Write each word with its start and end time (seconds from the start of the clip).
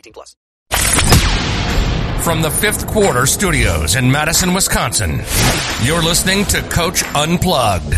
18 0.00 0.12
plus. 0.12 0.34
From 2.24 2.42
the 2.42 2.50
fifth 2.50 2.86
quarter 2.86 3.26
studios 3.26 3.96
in 3.96 4.10
Madison, 4.10 4.54
Wisconsin, 4.54 5.20
you're 5.82 6.02
listening 6.02 6.44
to 6.46 6.62
Coach 6.62 7.02
Unplugged. 7.14 7.94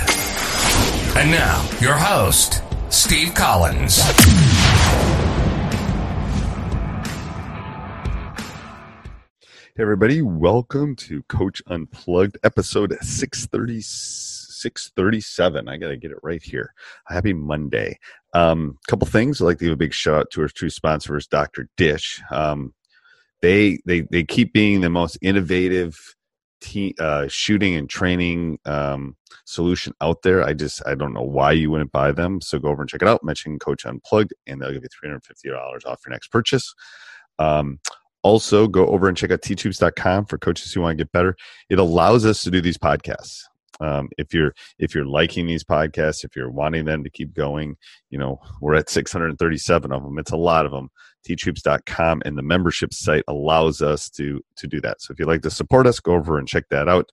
And 1.17 1.30
now, 1.30 1.69
your 1.80 1.95
host, 1.95 2.62
Steve 2.89 3.34
Collins. 3.34 4.00
Hey 9.75 9.83
everybody, 9.84 10.23
welcome 10.23 10.97
to 10.97 11.23
Coach 11.25 11.62
Unplugged, 11.67 12.36
episode 12.42 12.97
630, 13.00 13.80
637. 14.63 15.69
I 15.69 15.77
gotta 15.77 15.97
get 15.97 16.11
it 16.11 16.19
right 16.23 16.43
here. 16.43 16.75
Happy 17.07 17.33
Monday. 17.33 17.99
Um, 18.35 18.79
couple 18.89 19.07
things. 19.07 19.41
I'd 19.41 19.45
like 19.47 19.59
to 19.59 19.65
give 19.65 19.75
a 19.75 19.77
big 19.77 19.93
shout 19.93 20.15
out 20.15 20.31
to 20.33 20.43
our 20.43 20.49
two 20.49 20.71
sponsors, 20.71 21.27
Dr. 21.27 21.69
Dish. 21.77 22.23
Um, 22.31 22.75
they 23.43 23.81
they 23.85 24.03
they 24.03 24.25
keep 24.25 24.53
being 24.53 24.81
the 24.81 24.91
most 24.91 25.19
innovative 25.21 25.99
uh, 26.99 27.27
shooting 27.29 27.75
and 27.75 27.91
training 27.91 28.59
um, 28.65 29.17
solution 29.45 29.92
out 30.01 30.23
there. 30.23 30.45
I 30.45 30.53
just 30.55 30.81
I 30.86 30.95
don't 30.95 31.13
know 31.13 31.23
why 31.23 31.53
you 31.53 31.70
wouldn't 31.70 31.92
buy 31.92 32.13
them. 32.13 32.41
So 32.41 32.59
go 32.59 32.69
over 32.69 32.83
and 32.83 32.89
check 32.89 33.03
it 33.03 33.09
out. 33.09 33.25
Mention 33.25 33.59
Coach 33.59 33.85
Unplugged, 33.85 34.33
and 34.47 34.61
they'll 34.61 34.73
give 34.73 34.83
you 34.83 34.89
three 34.89 35.09
hundred 35.09 35.25
fifty 35.25 35.51
dollars 35.51 35.85
off 35.85 36.01
your 36.07 36.13
next 36.13 36.29
purchase. 36.29 36.75
Um, 37.39 37.81
also, 38.23 38.69
go 38.69 38.86
over 38.86 39.09
and 39.09 39.17
check 39.17 39.33
out 39.33 39.42
teachhoops.com 39.42 40.27
for 40.27 40.39
coaches 40.39 40.73
who 40.73 40.81
want 40.81 40.97
to 40.97 41.05
get 41.05 41.13
better. 41.13 41.36
It 41.69 41.81
allows 41.81 42.25
us 42.25 42.42
to 42.45 42.51
do 42.51 42.61
these 42.61 42.79
podcasts. 42.79 43.42
Um, 43.81 44.09
if 44.19 44.35
you're 44.35 44.55
if 44.79 44.95
you're 44.95 45.07
liking 45.07 45.47
these 45.47 45.65
podcasts, 45.65 46.25
if 46.25 46.37
you're 46.37 46.51
wanting 46.51 46.85
them 46.85 47.03
to 47.05 47.11
keep 47.11 47.35
going, 47.35 47.77
you 48.11 48.19
know 48.19 48.41
we're 48.61 48.75
at 48.75 48.91
637 48.91 49.93
of 49.93 50.03
them. 50.03 50.19
It's 50.19 50.31
a 50.31 50.37
lot 50.37 50.67
of 50.67 50.73
them. 50.73 50.91
Teachhoops.com 51.29 52.23
and 52.25 52.37
the 52.37 52.43
membership 52.43 52.93
site 52.93 53.25
allows 53.29 53.81
us 53.81 54.09
to 54.11 54.41
to 54.57 54.67
do 54.67 54.81
that. 54.83 55.01
So 55.01 55.13
if 55.13 55.19
you'd 55.19 55.29
like 55.29 55.43
to 55.43 55.51
support 55.51 55.87
us, 55.87 56.01
go 56.01 56.15
over 56.15 56.39
and 56.39 56.49
check 56.49 56.65
that 56.71 56.89
out. 56.89 57.11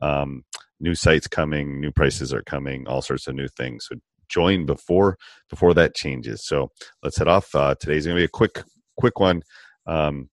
Um, 0.00 0.44
new 0.80 0.94
sites 0.94 1.28
coming, 1.28 1.80
new 1.80 1.92
prices 1.92 2.32
are 2.32 2.42
coming, 2.42 2.86
all 2.88 3.02
sorts 3.02 3.26
of 3.26 3.34
new 3.34 3.48
things. 3.48 3.86
So 3.88 3.96
join 4.28 4.66
before 4.66 5.16
before 5.48 5.74
that 5.74 5.94
changes. 5.94 6.44
So 6.44 6.70
let's 7.02 7.18
head 7.18 7.28
off. 7.28 7.54
Uh, 7.54 7.74
today's 7.78 8.04
to 8.06 8.14
be 8.14 8.24
a 8.24 8.28
quick 8.28 8.62
quick 8.96 9.18
one. 9.18 9.42
Um, 9.86 10.28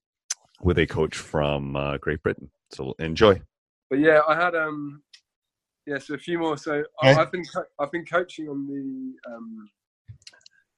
with 0.62 0.78
a 0.78 0.86
coach 0.86 1.16
from 1.16 1.76
uh, 1.76 1.98
Great 1.98 2.22
Britain. 2.22 2.50
So 2.72 2.94
enjoy. 2.98 3.40
But 3.88 4.00
yeah, 4.00 4.20
I 4.28 4.36
had 4.36 4.54
um, 4.54 5.02
yeah, 5.90 5.98
so 5.98 6.14
a 6.14 6.18
few 6.18 6.38
more. 6.38 6.56
So 6.56 6.72
Okay. 7.02 7.14
I've 7.20 7.32
been 7.32 7.44
co- 7.44 7.70
I've 7.80 7.90
been 7.90 8.04
coaching 8.06 8.48
on 8.48 8.66
the 8.66 9.32
um, 9.32 9.68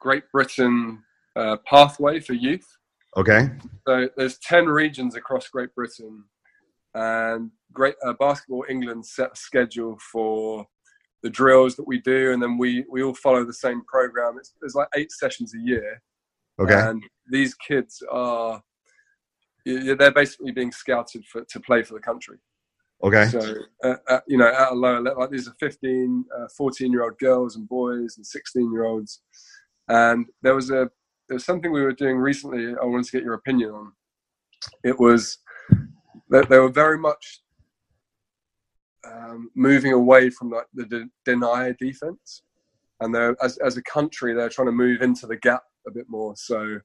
Great 0.01 0.25
Britain 0.33 1.03
uh, 1.37 1.59
pathway 1.67 2.19
for 2.21 2.33
youth. 2.33 2.67
Okay. 3.17 3.51
So 3.87 4.09
there's 4.17 4.39
ten 4.39 4.65
regions 4.67 5.15
across 5.17 5.49
Great 5.49 5.75
Britain, 5.75 6.25
and 6.95 7.51
Great 7.73 7.95
uh, 8.07 8.15
Basketball 8.19 8.65
England 8.69 9.05
set 9.05 9.33
a 9.33 9.37
schedule 9.37 9.99
for 10.13 10.67
the 11.23 11.31
drills 11.31 11.77
that 11.77 11.87
we 11.87 12.01
do, 12.01 12.33
and 12.33 12.43
then 12.43 12.57
we 12.57 12.85
we 12.91 13.03
all 13.03 13.15
follow 13.15 13.45
the 13.45 13.53
same 13.67 13.83
program. 13.85 14.37
It's, 14.39 14.55
there's 14.61 14.75
like 14.75 14.89
eight 14.95 15.13
sessions 15.13 15.55
a 15.55 15.59
year, 15.61 16.01
Okay. 16.59 16.75
and 16.89 17.03
these 17.31 17.55
kids 17.55 18.03
are 18.11 18.63
they're 19.67 20.11
basically 20.11 20.53
being 20.53 20.73
scouted 20.73 21.23
for 21.31 21.45
to 21.45 21.61
play 21.61 21.83
for 21.83 21.95
the 21.95 22.01
country. 22.01 22.39
Okay. 23.05 23.27
So, 23.27 23.55
uh, 23.83 23.97
uh, 24.09 24.21
you 24.29 24.39
know, 24.39 24.47
at 24.47 24.73
a 24.73 24.75
lower 24.75 25.01
level, 25.01 25.21
like 25.21 25.31
these 25.31 25.49
are 25.49 25.55
15, 25.59 26.25
uh, 26.39 26.47
14 26.57 26.93
year 26.93 27.03
old 27.05 27.19
girls 27.19 27.57
and 27.57 27.69
boys 27.69 28.17
and 28.17 28.25
16 28.27 28.73
year 28.73 28.85
olds. 28.85 29.23
And 29.89 30.27
there 30.43 30.55
was 30.55 30.71
a, 30.71 30.89
there 31.29 31.35
was 31.37 31.45
something 31.45 31.73
we 31.73 31.83
were 31.83 31.93
doing 31.93 32.17
recently 32.17 32.75
I 32.81 32.85
wanted 32.85 33.07
to 33.07 33.13
get 33.13 33.25
your 33.25 33.35
opinion 33.35 33.71
on. 33.71 33.93
It 34.85 34.99
was 34.99 35.39
that 36.31 36.49
they 36.49 36.59
were 36.59 36.69
very 36.71 36.99
much 36.99 37.41
um, 39.05 39.51
moving 39.57 39.93
away 39.93 40.31
from 40.31 40.51
like 40.51 40.67
the 40.75 40.87
de- 40.87 41.09
deny 41.25 41.75
defense. 41.81 42.43
And 43.01 43.13
they're, 43.13 43.37
as, 43.43 43.59
as 43.59 43.77
a 43.77 43.83
country, 43.83 44.33
they're 44.33 44.49
trying 44.49 44.69
to 44.69 44.73
move 44.73 45.03
into 45.03 45.27
the 45.27 45.37
gap 45.37 45.63
a 45.89 45.91
bit 45.91 46.07
more. 46.09 46.35
So, 46.37 46.79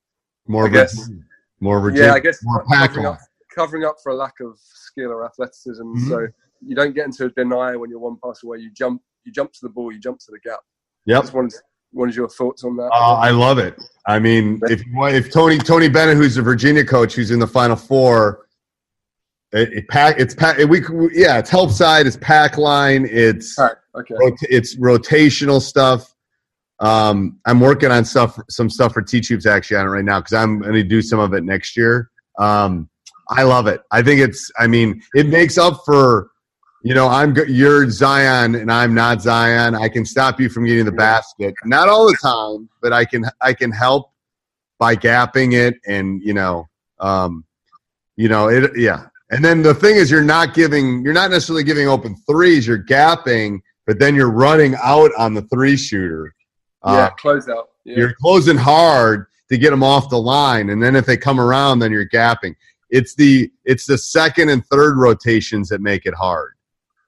More 0.47 0.65
I 0.67 0.71
guess- 0.71 1.09
more 1.59 1.79
Virginia. 1.79 2.07
More 2.07 2.09
yeah. 2.09 2.13
I 2.13 2.19
guess 2.19 2.39
more 2.43 2.65
Pac-Man. 2.69 3.05
up, 3.05 3.17
covering 3.57 3.83
up 3.83 3.95
for 4.03 4.11
a 4.11 4.15
lack 4.15 4.35
of 4.39 4.57
skill 4.59 5.09
or 5.11 5.25
athleticism. 5.25 5.83
Mhm. 5.83 6.09
So 6.09 6.27
you 6.61 6.75
don't 6.75 6.93
get 6.93 7.05
into 7.05 7.25
a 7.25 7.29
deny 7.29 7.75
when 7.75 7.89
you're 7.89 7.99
one 7.99 8.17
pass 8.23 8.43
away. 8.43 8.59
You 8.59 8.71
jump, 8.71 9.01
you 9.23 9.31
jump 9.31 9.51
to 9.53 9.59
the 9.63 9.69
ball, 9.69 9.91
you 9.91 9.99
jump 9.99 10.19
to 10.19 10.31
the 10.31 10.39
gap. 10.39 10.59
Yep. 11.05 11.21
Just 11.23 11.33
wanted, 11.33 11.53
what 11.91 12.09
is 12.09 12.15
your 12.15 12.29
thoughts 12.29 12.63
on 12.63 12.75
that? 12.77 12.89
Uh, 12.93 13.15
I 13.15 13.31
love 13.31 13.57
it. 13.57 13.75
I 14.05 14.19
mean, 14.19 14.59
if 14.63 14.81
if 14.95 15.31
Tony 15.31 15.57
Tony 15.57 15.89
Bennett, 15.89 16.17
who's 16.17 16.35
the 16.35 16.41
Virginia 16.41 16.85
coach, 16.85 17.15
who's 17.15 17.31
in 17.31 17.39
the 17.39 17.47
Final 17.47 17.75
Four, 17.75 18.47
it, 19.51 19.73
it 19.73 19.87
pack 19.87 20.19
it's 20.19 20.35
pack 20.35 20.57
we 20.69 20.81
yeah 21.13 21.39
it's 21.39 21.49
help 21.49 21.71
side, 21.71 22.05
it's 22.07 22.17
pack 22.17 22.57
line, 22.57 23.07
it's 23.09 23.57
right, 23.57 23.75
okay. 23.95 24.15
rota- 24.19 24.47
it's 24.49 24.75
rotational 24.77 25.61
stuff. 25.61 26.13
Um, 26.79 27.39
I'm 27.45 27.59
working 27.59 27.91
on 27.91 28.05
stuff, 28.05 28.39
some 28.49 28.69
stuff 28.69 28.93
for 28.93 29.01
Teach 29.01 29.29
Hoops 29.29 29.45
actually 29.47 29.77
on 29.77 29.87
it 29.87 29.89
right 29.89 30.05
now 30.05 30.19
because 30.19 30.33
I'm 30.33 30.59
going 30.59 30.73
to 30.73 30.83
do 30.83 31.01
some 31.01 31.19
of 31.19 31.33
it 31.33 31.43
next 31.43 31.75
year. 31.75 32.11
Um, 32.37 32.89
I 33.29 33.43
love 33.43 33.67
it. 33.67 33.81
I 33.91 34.01
think 34.01 34.21
it's. 34.21 34.51
I 34.57 34.67
mean, 34.67 35.01
it 35.13 35.27
makes 35.27 35.57
up 35.57 35.81
for. 35.85 36.29
You 36.83 36.93
know, 36.93 37.07
I'm 37.07 37.35
you're 37.47 37.89
Zion 37.89 38.55
and 38.55 38.71
I'm 38.71 38.93
not 38.93 39.21
Zion. 39.21 39.75
I 39.75 39.89
can 39.89 40.05
stop 40.05 40.39
you 40.39 40.47
from 40.47 40.65
getting 40.65 40.85
the 40.85 40.91
basket, 40.91 41.53
not 41.65 41.89
all 41.89 42.05
the 42.05 42.17
time, 42.21 42.69
but 42.81 42.93
I 42.93 43.03
can. 43.03 43.25
I 43.41 43.53
can 43.53 43.71
help 43.71 44.11
by 44.79 44.95
gapping 44.95 45.53
it, 45.53 45.75
and 45.87 46.21
you 46.21 46.33
know, 46.33 46.67
um, 46.99 47.43
you 48.15 48.29
know 48.29 48.47
it. 48.47 48.71
Yeah, 48.77 49.07
and 49.31 49.43
then 49.43 49.63
the 49.63 49.73
thing 49.73 49.95
is, 49.95 50.09
you're 50.09 50.21
not 50.23 50.53
giving. 50.53 51.03
You're 51.03 51.13
not 51.15 51.31
necessarily 51.31 51.63
giving 51.63 51.87
open 51.89 52.15
threes. 52.29 52.65
You're 52.67 52.83
gapping, 52.83 53.59
but 53.85 53.99
then 53.99 54.15
you're 54.15 54.31
running 54.31 54.75
out 54.81 55.11
on 55.17 55.33
the 55.33 55.41
three 55.43 55.75
shooter. 55.75 56.33
yeah, 56.85 56.91
Uh, 56.91 57.09
close 57.15 57.49
out. 57.49 57.69
Yeah. 57.83 57.97
you're 57.97 58.13
closing 58.21 58.55
hard 58.57 59.25
to 59.49 59.57
get 59.57 59.71
them 59.71 59.83
off 59.83 60.09
the 60.09 60.19
line, 60.21 60.69
and 60.69 60.81
then 60.81 60.95
if 60.95 61.05
they 61.05 61.17
come 61.17 61.39
around, 61.41 61.79
then 61.79 61.91
you're 61.91 62.07
gapping. 62.07 62.55
It's 62.89 63.15
the 63.15 63.51
it's 63.65 63.85
the 63.85 63.97
second 63.97 64.49
and 64.49 64.65
third 64.65 64.97
rotations 64.97 65.69
that 65.69 65.81
make 65.81 66.05
it 66.05 66.13
hard. 66.13 66.53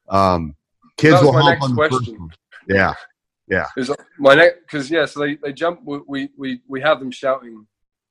Um, 0.09 0.55
kids 0.97 1.21
will 1.21 1.33
my 1.33 1.51
next 1.51 1.63
on 1.63 1.75
the 1.75 1.81
first 1.81 1.91
question. 1.91 2.19
one. 2.19 2.29
Yeah, 2.67 2.93
Is 3.77 3.91
my 4.19 4.35
next 4.35 4.59
because 4.61 4.91
yeah, 4.91 5.05
so 5.05 5.21
they, 5.21 5.35
they 5.35 5.53
jump. 5.53 5.81
We, 5.83 5.99
we 6.07 6.29
we 6.37 6.61
we 6.67 6.81
have 6.81 6.99
them 6.99 7.11
shouting 7.11 7.65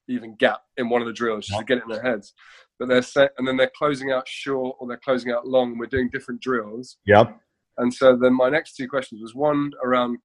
even 0.09 0.35
gap 0.37 0.63
in 0.77 0.89
one 0.89 1.03
of 1.03 1.07
the 1.07 1.13
drills 1.13 1.47
just 1.47 1.59
to 1.59 1.65
get 1.65 1.79
it 1.79 1.85
in 1.85 1.91
their 1.91 2.03
heads. 2.03 2.33
But 2.79 2.89
they're 2.89 3.03
set, 3.03 3.33
and 3.39 3.47
then 3.47 3.57
they're 3.57 3.71
closing 3.77 4.11
out 4.11 4.27
short 4.27 4.77
or 4.81 4.89
they're 4.89 5.01
closing 5.05 5.31
out 5.31 5.47
long. 5.47 5.73
And 5.73 5.81
we're 5.81 5.87
doing 5.87 6.11
different 6.11 6.41
drills. 6.41 6.97
Yep. 7.07 7.39
And 7.77 7.93
so 7.93 8.17
then 8.17 8.35
my 8.35 8.49
next 8.49 8.75
two 8.75 8.89
questions 8.89 9.21
was 9.23 9.35
one 9.35 9.73
around 9.85 10.19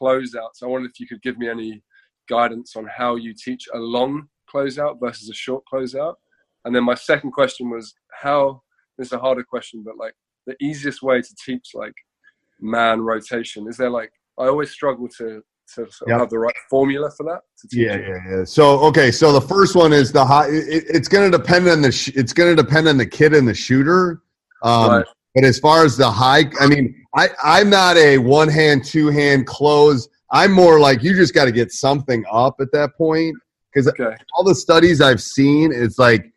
closeouts. 0.00 0.62
I 0.62 0.66
wondered 0.66 0.90
if 0.92 1.00
you 1.00 1.06
could 1.06 1.22
give 1.22 1.38
me 1.38 1.48
any 1.48 1.82
guidance 2.28 2.76
on 2.76 2.86
how 2.86 3.16
you 3.16 3.34
teach 3.34 3.66
a 3.74 3.78
long 3.78 4.28
closeout 4.52 4.98
versus 5.00 5.28
a 5.28 5.34
short 5.34 5.64
closeout. 5.72 6.14
And 6.66 6.74
then 6.74 6.84
my 6.84 6.94
second 6.94 7.30
question 7.30 7.70
was 7.70 7.94
how 8.12 8.60
this 8.98 9.08
is 9.08 9.12
a 9.12 9.18
harder 9.18 9.44
question, 9.44 9.82
but 9.84 9.96
like 9.96 10.14
the 10.46 10.56
easiest 10.60 11.00
way 11.02 11.22
to 11.22 11.34
teach 11.44 11.68
like 11.74 11.94
man 12.60 13.00
rotation. 13.00 13.66
Is 13.68 13.76
there 13.76 13.90
like 13.90 14.10
I 14.38 14.46
always 14.46 14.70
struggle 14.70 15.08
to 15.18 15.42
to 15.74 15.74
sort 15.74 15.86
of 16.02 16.08
Yep. 16.08 16.20
have 16.20 16.30
the 16.30 16.38
right 16.38 16.54
formula 16.70 17.10
for 17.16 17.24
that 17.24 17.40
to 17.60 17.68
teach 17.68 17.86
Yeah, 17.86 17.94
it. 17.94 18.08
yeah, 18.08 18.38
yeah. 18.38 18.44
So 18.44 18.80
okay, 18.88 19.10
so 19.10 19.32
the 19.32 19.40
first 19.40 19.74
one 19.76 19.92
is 19.92 20.12
the 20.12 20.24
high. 20.24 20.48
It, 20.48 20.84
it's 20.88 21.08
going 21.08 21.30
to 21.30 21.36
depend 21.38 21.68
on 21.68 21.82
the. 21.82 21.90
Sh- 21.92 22.12
it's 22.14 22.32
going 22.32 22.54
to 22.54 22.60
depend 22.62 22.86
on 22.88 22.96
the 22.98 23.06
kid 23.06 23.32
and 23.34 23.46
the 23.48 23.54
shooter. 23.54 24.22
Um, 24.62 24.90
Right. 24.90 25.06
But 25.34 25.44
as 25.44 25.58
far 25.58 25.84
as 25.84 25.98
the 25.98 26.10
high, 26.10 26.44
I 26.60 26.66
mean, 26.66 26.94
I 27.14 27.28
I'm 27.44 27.68
not 27.68 27.96
a 27.98 28.16
one 28.18 28.48
hand, 28.48 28.84
two 28.84 29.08
hand 29.08 29.46
close. 29.46 30.08
I'm 30.32 30.50
more 30.50 30.80
like 30.80 31.02
you 31.02 31.14
just 31.14 31.34
got 31.34 31.44
to 31.44 31.52
get 31.52 31.70
something 31.72 32.24
up 32.32 32.56
at 32.60 32.72
that 32.72 32.96
point 32.96 33.36
because 33.72 33.86
Okay. 33.88 34.16
all 34.34 34.44
the 34.44 34.54
studies 34.54 35.00
I've 35.02 35.20
seen, 35.22 35.72
it's 35.74 35.98
like, 35.98 36.32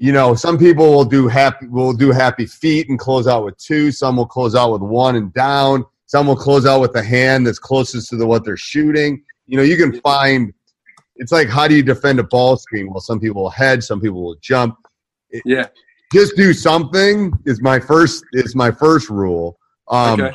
you 0.00 0.12
know, 0.12 0.34
some 0.34 0.56
people 0.56 0.90
will 0.90 1.04
do 1.04 1.28
happy 1.28 1.68
will 1.68 1.92
do 1.92 2.10
happy 2.10 2.46
feet 2.46 2.88
and 2.88 2.98
close 2.98 3.28
out 3.28 3.44
with 3.44 3.58
two. 3.58 3.92
Some 3.92 4.16
will 4.16 4.26
close 4.26 4.54
out 4.54 4.72
with 4.72 4.80
one 4.80 5.14
and 5.14 5.32
down. 5.34 5.84
Some 6.06 6.26
will 6.26 6.36
close 6.36 6.64
out 6.64 6.80
with 6.80 6.94
the 6.94 7.02
hand 7.02 7.46
that's 7.46 7.58
closest 7.58 8.08
to 8.08 8.16
the, 8.16 8.26
what 8.26 8.42
they're 8.42 8.56
shooting. 8.56 9.22
You 9.46 9.58
know, 9.58 9.62
you 9.62 9.76
can 9.76 10.00
find. 10.00 10.54
It's 11.16 11.32
like 11.32 11.50
how 11.50 11.68
do 11.68 11.76
you 11.76 11.82
defend 11.82 12.18
a 12.18 12.22
ball 12.22 12.56
screen? 12.56 12.90
Well, 12.90 13.02
some 13.02 13.20
people 13.20 13.42
will 13.42 13.50
hedge, 13.50 13.84
some 13.84 14.00
people 14.00 14.24
will 14.24 14.36
jump. 14.40 14.74
Yeah. 15.44 15.66
Just 16.14 16.34
do 16.34 16.54
something 16.54 17.30
is 17.44 17.60
my 17.60 17.78
first 17.78 18.24
is 18.32 18.56
my 18.56 18.70
first 18.70 19.10
rule. 19.10 19.58
Um, 19.88 20.18
okay. 20.18 20.32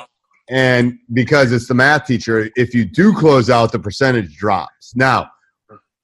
and 0.47 0.99
because 1.13 1.51
it's 1.51 1.67
the 1.67 1.73
math 1.73 2.05
teacher, 2.05 2.51
if 2.55 2.75
you 2.75 2.85
do 2.85 3.15
close 3.15 3.49
out, 3.49 3.71
the 3.71 3.79
percentage 3.79 4.37
drops. 4.37 4.95
Now, 4.95 5.31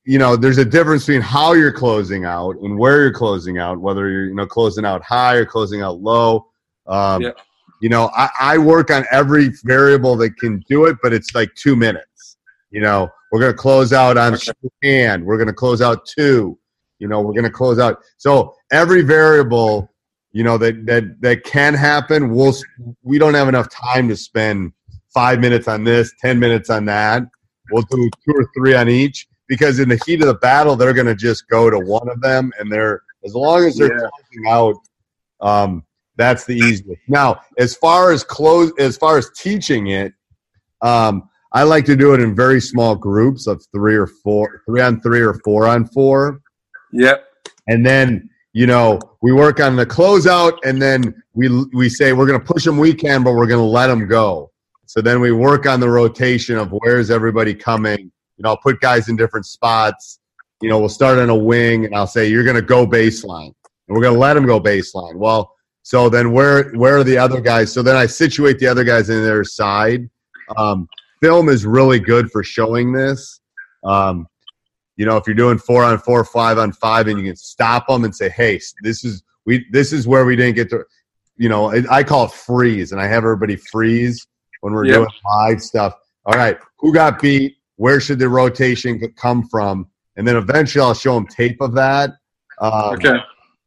you 0.04 0.18
know, 0.18 0.36
there's 0.36 0.58
a 0.58 0.66
difference 0.66 1.06
between 1.06 1.22
how 1.22 1.54
you're 1.54 1.72
closing 1.72 2.26
out 2.26 2.56
and 2.62 2.78
where 2.78 3.02
you're 3.02 3.14
closing 3.14 3.58
out, 3.60 3.80
whether 3.80 4.10
you're, 4.10 4.26
you 4.26 4.36
know, 4.36 4.48
closing 4.48 4.86
out 4.86 5.04
high 5.04 5.36
or 5.36 5.46
closing 5.46 5.82
out 5.82 6.02
low. 6.02 6.48
Um, 6.88 7.22
Yeah. 7.22 7.32
You 7.82 7.90
know, 7.90 8.12
I, 8.16 8.30
I 8.40 8.58
work 8.60 8.92
on 8.92 9.06
every 9.12 9.50
variable 9.64 10.16
that 10.18 10.38
can 10.38 10.64
do 10.70 10.86
it, 10.86 10.98
but 11.02 11.14
it's 11.14 11.34
like 11.34 11.50
two 11.56 11.76
minutes. 11.76 12.38
You 12.70 12.82
know, 12.82 13.10
we're 13.32 13.40
going 13.40 13.52
to 13.54 13.58
close 13.58 13.92
out 13.92 14.18
on 14.18 14.36
Okay. 14.36 14.52
hand. 14.84 15.26
We're 15.26 15.38
going 15.38 15.48
to 15.48 15.54
close 15.54 15.82
out 15.82 16.06
two. 16.06 16.60
You 17.00 17.08
know, 17.08 17.22
we're 17.22 17.34
going 17.34 17.44
to 17.44 17.50
close 17.50 17.80
out. 17.80 17.98
So 18.18 18.54
every 18.72 19.02
variable, 19.02 19.92
you 20.32 20.44
know, 20.44 20.60
that 20.60 20.86
that 20.86 21.20
that 21.22 21.44
can 21.44 21.74
happen. 21.74 22.30
We'll 22.30 22.54
we 23.02 23.18
don't 23.18 23.34
have 23.34 23.48
enough 23.50 23.68
time 23.70 24.08
to 24.10 24.16
spend 24.16 24.74
five 25.12 25.40
minutes 25.40 25.68
on 25.68 25.84
this, 25.84 26.14
ten 26.22 26.38
minutes 26.38 26.70
on 26.70 26.86
that. 26.86 27.24
We'll 27.72 27.82
do 27.90 28.10
two 28.24 28.34
or 28.36 28.48
three 28.56 28.76
on 28.76 28.90
each 28.90 29.28
because 29.52 29.80
in 29.80 29.90
the 29.90 30.00
heat 30.06 30.22
of 30.22 30.28
the 30.28 30.36
battle, 30.36 30.78
they're 30.78 30.94
going 30.94 31.08
to 31.08 31.14
just 31.16 31.46
go 31.50 31.70
to 31.70 31.78
one 31.78 32.08
of 32.08 32.22
them, 32.22 32.54
and 32.58 32.72
they're 32.72 33.02
as 33.26 33.36
long 33.36 33.66
as 33.66 33.76
they're 33.76 33.92
Yeah. 33.92 34.08
closing 34.10 34.48
out, 34.48 34.76
um, 35.42 35.84
that's 36.16 36.46
the 36.46 36.56
easiest. 36.56 37.02
Now, 37.10 37.42
as 37.58 37.76
far 37.76 38.14
as 38.14 38.24
close, 38.24 38.72
as 38.80 38.96
far 38.96 39.18
as 39.18 39.30
teaching 39.38 39.88
it, 39.88 40.14
um, 40.82 41.28
I 41.52 41.64
like 41.64 41.84
to 41.88 41.98
do 41.98 42.14
it 42.14 42.22
in 42.22 42.34
very 42.34 42.62
small 42.62 42.96
groups 42.96 43.46
of 43.46 43.62
three 43.74 43.96
or 43.98 44.08
four, 44.08 44.62
three 44.66 44.80
on 44.80 45.02
three 45.02 45.20
or 45.20 45.34
four 45.44 45.68
on 45.68 45.86
four 45.86 46.40
Yep. 46.94 47.26
and 47.68 47.86
then 47.86 48.30
you 48.54 48.68
know 48.68 49.00
we 49.22 49.34
work 49.34 49.60
on 49.60 49.76
the 49.76 49.86
closeout 49.86 50.58
and 50.64 50.82
then 50.82 51.14
we 51.34 51.48
we 51.74 51.90
say 51.90 52.14
we're 52.14 52.26
going 52.26 52.40
to 52.40 52.46
push 52.54 52.64
them 52.64 52.78
we 52.78 52.94
can 52.94 53.22
but 53.24 53.34
we're 53.34 53.48
going 53.48 53.60
to 53.66 53.74
let 53.80 53.88
them 53.88 54.08
go 54.08 54.50
so 54.86 55.02
then 55.02 55.20
we 55.22 55.32
work 55.32 55.66
on 55.66 55.80
the 55.82 55.90
rotation 55.90 56.58
of 56.58 56.70
where's 56.72 57.10
everybody 57.12 57.54
coming 57.54 58.12
you 58.42 58.44
know 58.44 58.50
i'll 58.50 58.58
put 58.58 58.80
guys 58.82 59.08
in 59.08 59.16
different 59.16 59.46
spots 59.46 60.20
you 60.62 60.70
know 60.70 60.80
we'll 60.80 60.90
start 60.90 61.20
on 61.20 61.30
a 61.30 61.36
wing 61.36 61.86
and 61.86 61.96
i'll 61.96 62.08
say 62.08 62.28
you're 62.28 62.44
going 62.44 62.56
to 62.56 62.62
go 62.62 62.88
baseline 62.88 63.54
and 63.88 63.96
we're 63.96 64.02
going 64.02 64.14
to 64.14 64.20
let 64.20 64.34
them 64.34 64.48
go 64.48 64.60
baseline 64.60 65.16
well 65.16 65.56
so 65.84 66.10
then 66.10 66.32
where 66.32 66.72
where 66.72 66.98
are 66.98 67.04
the 67.04 67.18
other 67.18 67.40
guys 67.40 67.72
so 67.72 67.84
then 67.84 67.96
i 67.96 68.06
situate 68.06 68.58
the 68.58 68.68
other 68.68 68.84
guys 68.84 69.10
in 69.10 69.24
their 69.24 69.44
side 69.44 70.10
um, 70.58 70.90
film 71.22 71.50
is 71.50 71.66
really 71.66 72.00
good 72.00 72.32
for 72.32 72.44
showing 72.44 72.92
this 72.92 73.42
um, 73.84 74.28
you 74.98 75.06
know, 75.06 75.18
if 75.18 75.26
you're 75.26 75.36
doing 75.36 75.58
four 75.58 75.84
on 75.84 75.98
four, 75.98 76.24
five 76.24 76.58
on 76.58 76.74
five, 76.74 77.08
and 77.08 77.18
you 77.18 77.26
can 77.26 77.36
stop 77.36 77.88
them 77.88 78.04
and 78.04 78.16
say, 78.16 78.30
"Hey, 78.30 78.60
this 78.84 79.04
is 79.04 79.24
we 79.46 79.66
this 79.72 79.94
is 79.94 80.08
where 80.08 80.26
we 80.26 80.36
didn't 80.36 80.56
get 80.56 80.70
to," 80.70 80.86
you 81.38 81.50
know, 81.50 81.72
I 81.72 81.84
I 81.90 82.04
call 82.04 82.26
it 82.26 82.32
freeze, 82.32 82.92
and 82.92 83.02
I 83.02 83.08
have 83.08 83.24
everybody 83.24 83.56
freeze 83.56 84.28
when 84.60 84.74
we're 84.74 84.86
Yep. 84.86 84.96
doing 84.96 85.10
live 85.26 85.62
stuff. 85.62 85.96
All 86.26 86.36
right, 86.38 86.58
who 86.78 86.94
got 86.94 87.22
beat? 87.22 87.56
Where 87.82 88.00
should 88.00 88.20
the 88.20 88.30
rotation 88.30 89.02
come 89.16 89.48
from? 89.48 89.88
And 90.16 90.28
then 90.28 90.36
eventually, 90.36 90.84
I'll 90.84 90.94
show 90.94 91.16
them 91.16 91.26
tape 91.26 91.60
of 91.62 91.74
that. 91.74 92.12
Um, 92.60 92.94
Okay. 92.94 93.18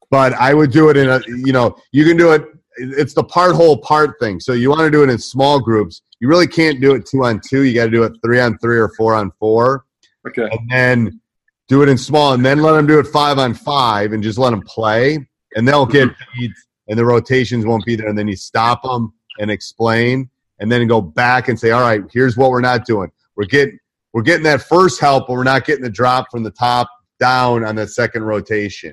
but 0.08 0.34
I 0.34 0.55
would 0.55 0.70
do 0.70 0.88
it 0.88 0.96
in 0.96 1.08
a, 1.08 1.20
you 1.26 1.52
know, 1.52 1.75
you 1.90 2.05
can 2.05 2.16
do 2.16 2.31
it. 2.31 2.44
It's 2.76 3.12
the 3.12 3.25
part 3.25 3.56
whole 3.56 3.76
part 3.76 4.14
thing. 4.20 4.38
So 4.38 4.52
you 4.52 4.70
want 4.70 4.82
to 4.82 4.90
do 4.90 5.02
it 5.02 5.11
in 5.11 5.19
small 5.19 5.58
groups. 5.58 6.02
You 6.20 6.28
really 6.28 6.46
can't 6.46 6.81
do 6.81 6.94
it 6.94 7.06
two 7.06 7.25
on 7.25 7.40
two. 7.44 7.62
You 7.64 7.75
got 7.75 7.87
to 7.87 7.90
do 7.90 8.05
it 8.05 8.12
three 8.25 8.38
on 8.38 8.56
three 8.58 8.78
or 8.78 8.90
four 8.96 9.16
on 9.16 9.32
four 9.40 9.84
Okay. 10.28 10.49
and 10.49 10.70
then 10.70 11.20
do 11.66 11.82
it 11.82 11.88
in 11.88 11.99
small, 11.99 12.34
and 12.34 12.46
then 12.46 12.62
let 12.62 12.75
them 12.75 12.87
do 12.87 13.00
it 13.00 13.08
five 13.08 13.38
on 13.38 13.52
five, 13.52 14.12
and 14.12 14.22
just 14.22 14.38
let 14.38 14.50
them 14.50 14.62
play, 14.62 15.26
and 15.56 15.66
they'll 15.66 15.87
get 15.87 16.08
beat, 16.37 16.52
and 16.87 16.96
the 16.96 17.05
rotations 17.05 17.66
won't 17.66 17.84
be 17.84 17.96
there, 17.96 18.06
and 18.08 18.16
then 18.16 18.28
you 18.28 18.37
stop 18.37 18.82
them 18.84 19.12
and 19.40 19.50
explain, 19.50 20.31
and 20.61 20.70
then 20.70 20.87
go 20.87 21.00
back 21.00 21.49
and 21.49 21.58
say, 21.58 21.72
all 21.72 21.81
right, 21.81 22.02
here's 22.12 22.37
what 22.37 22.50
we're 22.52 22.61
not 22.61 22.84
doing. 22.87 23.11
We're 23.37 23.46
getting 23.46 23.78
we're 24.14 24.22
getting 24.22 24.44
that 24.44 24.62
first 24.62 25.00
help, 25.00 25.26
but 25.26 25.34
we're 25.34 25.43
not 25.44 25.66
getting 25.66 25.82
the 25.82 25.90
drop 25.90 26.28
from 26.31 26.43
the 26.43 26.50
top 26.52 26.88
down 27.20 27.64
on 27.64 27.75
that 27.76 27.88
second 27.90 28.22
rotation. 28.22 28.93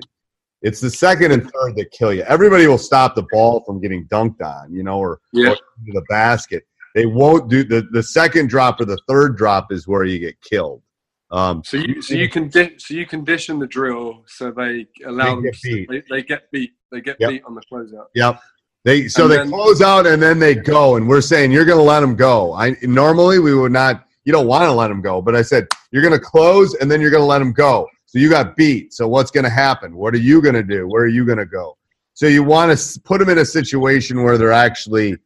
It's 0.62 0.80
the 0.80 0.90
second 0.90 1.32
and 1.32 1.42
third 1.44 1.76
that 1.76 1.90
kill 1.92 2.12
you. 2.12 2.22
Everybody 2.22 2.66
will 2.66 2.76
stop 2.78 3.14
the 3.14 3.24
ball 3.32 3.62
from 3.64 3.80
getting 3.80 4.04
dunked 4.08 4.42
on, 4.42 4.72
you 4.72 4.82
know, 4.82 4.98
or, 4.98 5.20
Yeah. 5.32 5.50
or 5.50 5.56
the 5.86 6.02
basket. 6.08 6.64
They 6.94 7.06
won't 7.06 7.48
do 7.48 7.64
the, 7.64 7.86
the 7.92 8.02
second 8.02 8.48
drop 8.50 8.80
or 8.80 8.84
the 8.84 8.98
third 9.08 9.36
drop 9.36 9.72
is 9.72 9.88
where 9.88 10.04
you 10.04 10.18
get 10.18 10.40
killed. 10.42 10.82
Um, 11.30 11.62
So 11.64 11.78
you 11.78 12.02
so 12.02 12.14
you 12.14 12.28
condi- 12.28 12.78
so 12.80 12.92
you 12.94 13.06
condition 13.06 13.58
the 13.58 13.66
drill 13.66 14.24
so 14.26 14.50
they 14.50 14.86
allow 15.06 15.36
They 15.36 15.42
them 15.42 15.52
to-. 15.62 15.86
They, 15.88 16.02
they 16.10 16.22
get 16.22 16.50
beat. 16.52 16.72
They 16.90 17.00
get 17.00 17.16
Yep. 17.18 17.30
beat 17.30 17.42
on 17.46 17.54
the 17.54 17.62
closeout. 17.72 18.06
Yep. 18.14 18.38
They 18.84 19.08
so 19.08 19.22
And 19.24 19.32
they 19.32 19.36
then- 19.38 19.48
close 19.50 19.80
out 19.80 20.06
and 20.06 20.20
then 20.22 20.38
they 20.38 20.54
go, 20.56 20.96
and 20.96 21.08
we're 21.08 21.22
saying 21.22 21.50
you're 21.52 21.64
going 21.64 21.78
to 21.78 21.84
let 21.84 22.00
them 22.00 22.14
go. 22.16 22.52
I 22.52 22.76
normally 22.82 23.38
we 23.38 23.54
would 23.54 23.72
not. 23.72 24.04
You 24.24 24.32
don't 24.32 24.46
want 24.46 24.64
to 24.64 24.72
let 24.72 24.88
them 24.88 25.02
go, 25.02 25.20
but 25.20 25.34
I 25.34 25.42
said 25.42 25.66
you're 25.90 26.02
going 26.02 26.14
to 26.14 26.24
close 26.24 26.74
and 26.74 26.90
then 26.90 27.00
you're 27.00 27.10
going 27.10 27.22
to 27.22 27.26
let 27.26 27.40
them 27.40 27.52
go. 27.52 27.88
So 28.06 28.18
you 28.18 28.28
got 28.28 28.56
beat. 28.56 28.92
So 28.92 29.08
what's 29.08 29.30
going 29.30 29.44
to 29.44 29.50
happen? 29.50 29.96
What 29.96 30.14
are 30.14 30.18
you 30.18 30.42
going 30.42 30.54
to 30.54 30.62
do? 30.62 30.86
Where 30.86 31.02
are 31.02 31.08
you 31.08 31.24
going 31.24 31.38
to 31.38 31.46
go? 31.46 31.76
So 32.14 32.26
you 32.26 32.42
want 32.44 32.76
to 32.76 33.00
put 33.00 33.18
them 33.18 33.30
in 33.30 33.38
a 33.38 33.44
situation 33.44 34.22
where 34.22 34.36
they're 34.36 34.52
actually 34.52 35.16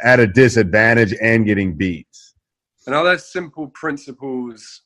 at 0.00 0.20
a 0.20 0.26
disadvantage 0.26 1.14
and 1.20 1.44
getting 1.44 1.74
beat. 1.74 2.06
And 2.86 2.94
are 2.94 3.04
there 3.04 3.18
simple 3.18 3.68
principles 3.68 4.82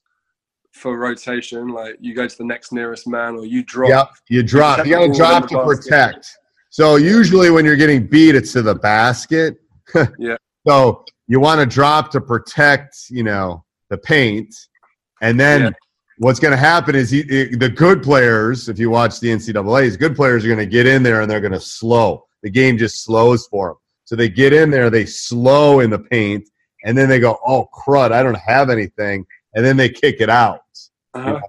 for 0.72 0.98
rotation? 0.98 1.68
Like 1.68 1.96
you 2.00 2.14
go 2.14 2.26
to 2.26 2.36
the 2.36 2.44
next 2.44 2.72
nearest 2.72 3.06
man, 3.06 3.36
or 3.36 3.46
you 3.46 3.62
drop. 3.62 3.90
Yep, 3.90 4.08
you 4.28 4.42
drop. 4.42 4.84
You 4.84 4.92
got 4.92 5.06
to 5.06 5.12
drop 5.16 5.48
to 5.48 5.54
basket. 5.54 5.64
protect. 5.64 6.38
So 6.70 6.96
usually 6.96 7.50
when 7.50 7.64
you're 7.64 7.76
getting 7.76 8.06
beat, 8.06 8.34
it's 8.34 8.52
to 8.54 8.62
the 8.62 8.74
basket. 8.74 9.58
Yeah. 10.18 10.36
So 10.66 11.04
you 11.32 11.40
want 11.40 11.60
to 11.60 11.66
drop 11.66 12.10
to 12.12 12.20
protect, 12.20 12.94
you 13.08 13.22
know, 13.22 13.64
the 13.88 13.96
paint, 13.96 14.54
and 15.22 15.40
then 15.40 15.62
Yeah. 15.62 15.70
what's 16.18 16.38
going 16.38 16.50
to 16.52 16.58
happen 16.58 16.94
is 16.94 17.10
he, 17.10 17.22
the 17.56 17.68
good 17.70 18.02
players. 18.02 18.68
If 18.68 18.78
you 18.78 18.90
watch 18.90 19.18
the 19.18 19.28
NCAA's, 19.30 19.96
good 19.96 20.14
players 20.14 20.44
are 20.44 20.48
going 20.48 20.58
to 20.58 20.66
get 20.66 20.86
in 20.86 21.02
there 21.02 21.22
and 21.22 21.30
they're 21.30 21.40
going 21.40 21.52
to 21.52 21.60
slow. 21.60 22.26
The 22.42 22.50
game 22.50 22.76
just 22.76 23.02
slows 23.04 23.46
for 23.46 23.68
them. 23.68 23.76
So 24.04 24.14
they 24.14 24.28
get 24.28 24.52
in 24.52 24.70
there, 24.70 24.90
they 24.90 25.06
slow 25.06 25.80
in 25.80 25.88
the 25.90 25.98
paint, 25.98 26.48
and 26.84 26.98
then 26.98 27.08
they 27.08 27.18
go, 27.20 27.38
"Oh 27.46 27.68
crud, 27.72 28.12
I 28.12 28.22
don't 28.22 28.36
have 28.38 28.68
anything," 28.68 29.24
and 29.54 29.64
then 29.64 29.76
they 29.76 29.88
kick 29.88 30.16
it 30.20 30.28
out. 30.28 30.60
Uh-huh. 31.14 31.40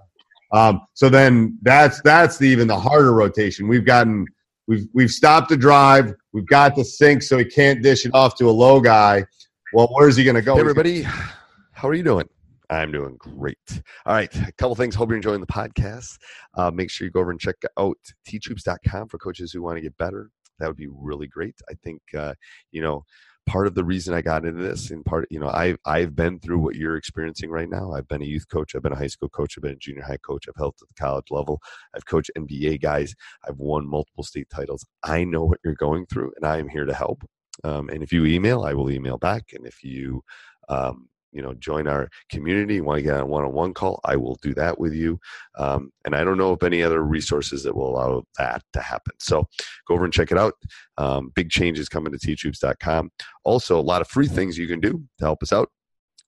Um, 0.54 0.82
so 0.94 1.10
then 1.10 1.58
that's 1.64 2.00
that's 2.04 2.38
the, 2.38 2.48
even 2.48 2.68
the 2.68 2.80
harder 2.80 3.14
rotation. 3.14 3.68
We've 3.68 3.86
gotten 3.86 4.28
we've 4.68 4.86
we've 4.94 5.12
stopped 5.12 5.50
the 5.50 5.58
drive. 5.58 6.14
We've 6.32 6.46
got 6.46 6.76
the 6.76 6.86
sink, 6.86 7.24
so 7.24 7.38
he 7.38 7.46
can't 7.46 7.82
dish 7.82 8.06
it 8.06 8.14
off 8.14 8.36
to 8.38 8.50
a 8.50 8.52
low 8.52 8.80
guy. 8.80 9.26
Well, 9.74 9.88
where's 9.94 10.16
he 10.16 10.24
going 10.24 10.36
to 10.36 10.44
go? 10.44 10.54
Hey, 10.54 10.62
everybody. 10.62 11.02
How 11.02 11.88
are 11.88 11.96
you 11.96 12.04
doing? 12.04 12.30
I'm 12.70 12.92
doing 12.92 13.18
great. 13.18 13.58
All 14.06 14.14
right. 14.14 14.34
A 14.48 14.52
couple 14.52 14.76
things. 14.76 14.94
Hope 14.94 15.10
you're 15.10 15.16
enjoying 15.16 15.42
the 15.42 15.48
podcast. 15.48 16.20
Uh, 16.54 16.70
make 16.70 16.92
sure 16.92 17.06
you 17.06 17.12
go 17.12 17.22
over 17.22 17.32
and 17.32 17.40
check 17.40 17.56
out 17.80 17.98
teachhoops.com 18.28 19.08
for 19.08 19.18
coaches 19.18 19.52
who 19.52 19.64
want 19.64 19.78
to 19.78 19.82
get 19.82 19.98
better. 19.98 20.30
That 20.60 20.68
would 20.68 20.78
be 20.78 20.90
really 20.92 21.26
great. 21.26 21.56
I 21.72 21.74
think, 21.84 22.02
uh, 22.16 22.36
you 22.72 22.84
know, 22.84 23.04
part 23.48 23.66
of 23.66 23.74
the 23.74 23.84
reason 23.84 24.14
I 24.14 24.22
got 24.22 24.46
into 24.46 24.62
this, 24.62 24.92
and 24.92 25.04
part, 25.04 25.28
you 25.32 25.40
know, 25.40 25.50
I've 25.50 25.78
I've 25.86 26.16
been 26.16 26.40
through 26.40 26.60
what 26.60 26.76
you're 26.76 26.96
experiencing 26.96 27.50
right 27.50 27.68
now. 27.68 27.94
I've 27.94 28.08
been 28.08 28.22
a 28.22 28.26
youth 28.26 28.48
coach, 28.50 28.76
I've 28.76 28.84
been 28.84 28.94
a 28.94 28.98
high 28.98 29.08
school 29.08 29.30
coach, 29.30 29.56
I've 29.58 29.64
been 29.64 29.72
a 29.72 29.76
junior 29.76 30.04
high 30.04 30.18
coach, 30.18 30.46
I've 30.48 30.56
helped 30.56 30.84
at 30.84 30.88
the 30.88 31.04
college 31.04 31.32
level, 31.32 31.60
I've 31.96 32.06
coached 32.06 32.30
NBA 32.38 32.80
guys, 32.82 33.16
I've 33.48 33.58
won 33.58 33.90
multiple 33.90 34.24
state 34.24 34.52
titles. 34.52 34.86
I 35.04 35.24
know 35.24 35.44
what 35.44 35.60
you're 35.66 35.74
going 35.74 36.06
through, 36.06 36.32
and 36.36 36.46
I 36.46 36.60
am 36.60 36.70
here 36.70 36.86
to 36.86 36.94
help. 36.94 37.24
Um, 37.64 37.90
and 37.90 38.04
if 38.04 38.12
you 38.12 38.26
email, 38.26 38.64
I 38.64 38.74
will 38.74 38.92
email 38.92 39.18
back. 39.18 39.52
And 39.54 39.66
if 39.66 39.84
you 39.84 40.24
um, 40.70 41.08
you 41.34 41.42
know 41.42 41.54
join 41.56 41.88
our 41.88 42.10
community 42.30 42.80
want 42.80 43.00
to 43.00 43.04
get 43.04 43.20
a 43.20 43.26
one-on-one 43.26 43.74
call 43.74 44.00
i 44.06 44.16
will 44.16 44.38
do 44.42 44.54
that 44.54 44.80
with 44.80 44.94
you 44.94 45.20
um, 45.58 45.92
and 46.06 46.16
i 46.16 46.24
don't 46.24 46.38
know 46.38 46.52
of 46.52 46.64
any 46.64 46.82
other 46.82 47.04
resources 47.04 47.64
that 47.64 47.76
will 47.76 47.90
allow 47.90 48.24
that 48.38 48.64
to 48.72 48.80
happen 48.80 49.14
so 49.20 49.46
go 49.88 49.96
over 49.96 50.06
and 50.06 50.14
check 50.14 50.32
it 50.32 50.38
out 50.38 50.54
um, 50.98 51.32
big 51.36 51.50
changes 51.50 51.90
coming 51.90 52.14
to 52.14 52.20
teachhoops.com 52.20 53.12
also 53.44 53.80
a 53.80 53.82
lot 53.82 54.02
of 54.02 54.08
free 54.08 54.28
things 54.28 54.58
you 54.58 54.68
can 54.68 54.80
do 54.80 54.92
to 55.18 55.26
help 55.26 55.42
us 55.44 55.52
out 55.52 55.70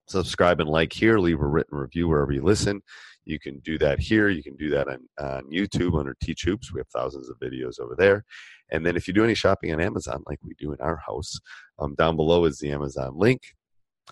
subscribe 0.07 0.59
and 0.59 0.69
like 0.69 0.91
here 0.91 1.19
leave 1.19 1.39
a 1.39 1.47
written 1.47 1.77
review 1.77 2.07
wherever 2.07 2.31
you 2.31 2.43
listen 2.43 2.81
you 3.25 3.39
can 3.39 3.59
do 3.59 3.77
that 3.77 3.99
here 3.99 4.29
you 4.29 4.43
can 4.43 4.55
do 4.55 4.69
that 4.69 4.87
on, 4.87 4.99
on 5.19 5.43
youtube 5.51 5.97
under 5.97 6.15
teach 6.21 6.43
hoops 6.43 6.73
we 6.73 6.79
have 6.79 6.87
thousands 6.89 7.29
of 7.29 7.37
videos 7.39 7.79
over 7.79 7.95
there 7.97 8.23
and 8.71 8.85
then 8.85 8.95
if 8.95 9.07
you 9.07 9.13
do 9.13 9.23
any 9.23 9.35
shopping 9.35 9.73
on 9.73 9.81
amazon 9.81 10.23
like 10.27 10.39
we 10.43 10.53
do 10.57 10.71
in 10.71 10.79
our 10.81 10.97
house 10.97 11.39
um, 11.79 11.95
down 11.95 12.15
below 12.15 12.45
is 12.45 12.59
the 12.59 12.71
amazon 12.71 13.13
link 13.15 13.41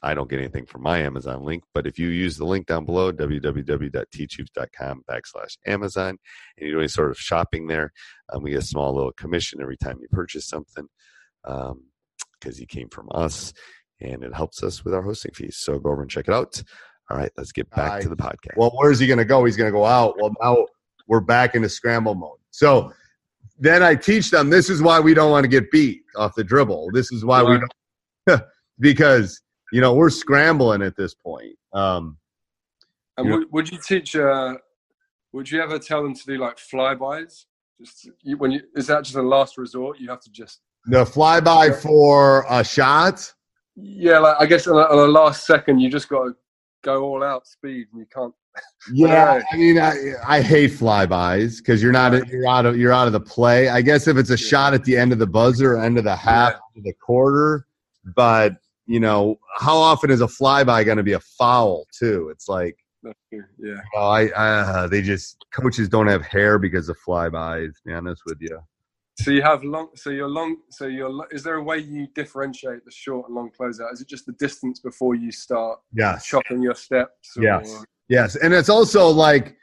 I 0.01 0.13
don't 0.13 0.29
get 0.29 0.39
anything 0.39 0.65
from 0.65 0.81
my 0.81 0.99
Amazon 0.99 1.43
link, 1.43 1.63
but 1.73 1.85
if 1.85 1.99
you 1.99 2.07
use 2.07 2.37
the 2.37 2.45
link 2.45 2.65
down 2.65 2.85
below, 2.85 3.11
www.teachhoops.com 3.11 5.03
backslash 5.09 5.57
Amazon, 5.67 6.17
and 6.57 6.67
you 6.67 6.71
do 6.71 6.79
any 6.79 6.87
sort 6.87 7.11
of 7.11 7.17
shopping 7.17 7.67
there, 7.67 7.91
um, 8.31 8.41
we 8.41 8.51
get 8.51 8.63
a 8.63 8.65
small 8.65 8.95
little 8.95 9.11
commission 9.13 9.61
every 9.61 9.77
time 9.77 9.99
you 10.01 10.07
purchase 10.11 10.47
something 10.47 10.87
because 11.43 11.71
um, 11.71 11.81
you 12.55 12.65
came 12.65 12.89
from 12.89 13.07
us, 13.13 13.53
and 14.01 14.23
it 14.23 14.33
helps 14.33 14.63
us 14.63 14.83
with 14.83 14.93
our 14.93 15.03
hosting 15.03 15.33
fees. 15.33 15.57
So 15.57 15.77
go 15.77 15.91
over 15.91 16.01
and 16.01 16.09
check 16.09 16.27
it 16.27 16.33
out. 16.33 16.61
All 17.09 17.17
right, 17.17 17.31
let's 17.37 17.51
get 17.51 17.69
back 17.69 18.01
to 18.01 18.09
the 18.09 18.15
podcast. 18.15 18.57
Well, 18.57 18.71
where's 18.75 18.97
he 18.97 19.07
going 19.07 19.19
to 19.19 19.25
go? 19.25 19.45
He's 19.45 19.57
going 19.57 19.71
to 19.71 19.77
go 19.77 19.85
out. 19.85 20.15
Well, 20.19 20.33
now 20.41 20.65
we're 21.07 21.19
back 21.19 21.53
into 21.53 21.69
scramble 21.69 22.15
mode. 22.15 22.39
So 22.49 22.91
then 23.59 23.83
I 23.83 23.95
teach 23.95 24.31
them 24.31 24.49
this 24.49 24.69
is 24.69 24.81
why 24.81 24.99
we 24.99 25.13
don't 25.13 25.31
want 25.31 25.43
to 25.43 25.47
get 25.47 25.71
beat 25.71 26.03
off 26.15 26.35
the 26.35 26.43
dribble. 26.43 26.89
This 26.93 27.11
is 27.11 27.23
why 27.23 27.43
we 27.43 27.59
don't, 28.27 28.43
because 28.79 29.41
you 29.71 29.81
know, 29.81 29.93
we're 29.95 30.11
scrambling 30.11 30.83
at 30.83 30.95
this 30.95 31.15
point. 31.15 31.57
Um, 31.73 32.17
and 33.17 33.29
would, 33.29 33.51
would, 33.51 33.71
you 33.71 33.79
teach? 33.79 34.15
Uh, 34.15 34.55
would 35.33 35.49
you 35.49 35.61
ever 35.61 35.79
tell 35.79 36.03
them 36.03 36.13
to 36.13 36.25
do 36.25 36.37
like 36.37 36.57
flybys? 36.57 37.45
Just 37.81 38.09
you, 38.21 38.37
when 38.37 38.51
you 38.51 38.61
is 38.75 38.87
that 38.87 39.03
just 39.03 39.15
a 39.15 39.21
last 39.21 39.57
resort? 39.57 39.99
You 39.99 40.09
have 40.09 40.21
to 40.21 40.31
just 40.31 40.61
the 40.85 41.03
flyby 41.05 41.75
for 41.75 42.45
a 42.49 42.63
shot. 42.63 43.33
Yeah, 43.75 44.19
like 44.19 44.37
I 44.39 44.45
guess 44.45 44.67
on 44.67 44.75
a, 44.75 44.81
on 44.81 45.09
a 45.09 45.11
last 45.11 45.45
second, 45.45 45.79
you 45.79 45.89
just 45.89 46.07
got 46.07 46.25
to 46.25 46.35
go 46.83 47.03
all 47.03 47.23
out 47.23 47.47
speed, 47.47 47.87
and 47.91 47.99
you 47.99 48.07
can't. 48.13 48.33
Yeah, 48.91 49.41
I 49.51 49.55
mean, 49.55 49.79
I, 49.79 50.13
I 50.27 50.41
hate 50.41 50.71
flybys 50.71 51.57
because 51.57 51.81
you're 51.81 51.93
not 51.93 52.27
you're 52.27 52.47
out 52.47 52.65
of 52.65 52.77
you're 52.77 52.91
out 52.91 53.07
of 53.07 53.13
the 53.13 53.19
play. 53.19 53.69
I 53.69 53.81
guess 53.81 54.07
if 54.07 54.17
it's 54.17 54.29
a 54.29 54.37
shot 54.37 54.73
at 54.73 54.83
the 54.83 54.97
end 54.97 55.13
of 55.13 55.19
the 55.19 55.27
buzzer, 55.27 55.79
end 55.79 55.97
of 55.97 56.03
the 56.03 56.15
half, 56.15 56.53
yeah. 56.53 56.79
of 56.79 56.83
the 56.83 56.93
quarter, 56.93 57.65
but 58.15 58.57
you 58.85 58.99
know, 58.99 59.39
how 59.57 59.77
often 59.77 60.11
is 60.11 60.21
a 60.21 60.27
flyby 60.27 60.83
going 60.85 60.97
to 60.97 61.03
be 61.03 61.13
a 61.13 61.19
foul 61.19 61.85
too? 61.97 62.29
It's 62.29 62.49
like, 62.49 62.77
yeah. 63.31 63.41
You 63.57 63.79
know, 63.95 64.01
I, 64.01 64.29
uh, 64.31 64.87
they 64.87 65.01
just 65.01 65.45
coaches 65.53 65.87
don't 65.87 66.07
have 66.07 66.25
hair 66.25 66.59
because 66.59 66.89
of 66.89 66.97
flybys. 67.07 67.71
Be 67.85 67.93
honest 67.93 68.23
with 68.25 68.39
you. 68.41 68.59
So 69.19 69.31
you 69.31 69.43
have 69.43 69.63
long. 69.63 69.89
So 69.95 70.09
you're 70.09 70.29
long. 70.29 70.57
So 70.69 70.87
you're. 70.87 71.27
Is 71.31 71.43
there 71.43 71.55
a 71.55 71.63
way 71.63 71.77
you 71.77 72.07
differentiate 72.15 72.83
the 72.83 72.91
short 72.91 73.27
and 73.27 73.35
long 73.35 73.51
closeout? 73.57 73.93
Is 73.93 74.01
it 74.01 74.07
just 74.09 74.25
the 74.25 74.33
distance 74.33 74.79
before 74.79 75.15
you 75.15 75.31
start? 75.31 75.79
Yeah. 75.93 76.17
Chopping 76.17 76.61
your 76.61 76.75
steps. 76.75 77.37
Or, 77.37 77.43
yes. 77.43 77.85
Yes, 78.09 78.35
and 78.35 78.53
it's 78.53 78.69
also 78.69 79.07
like, 79.07 79.55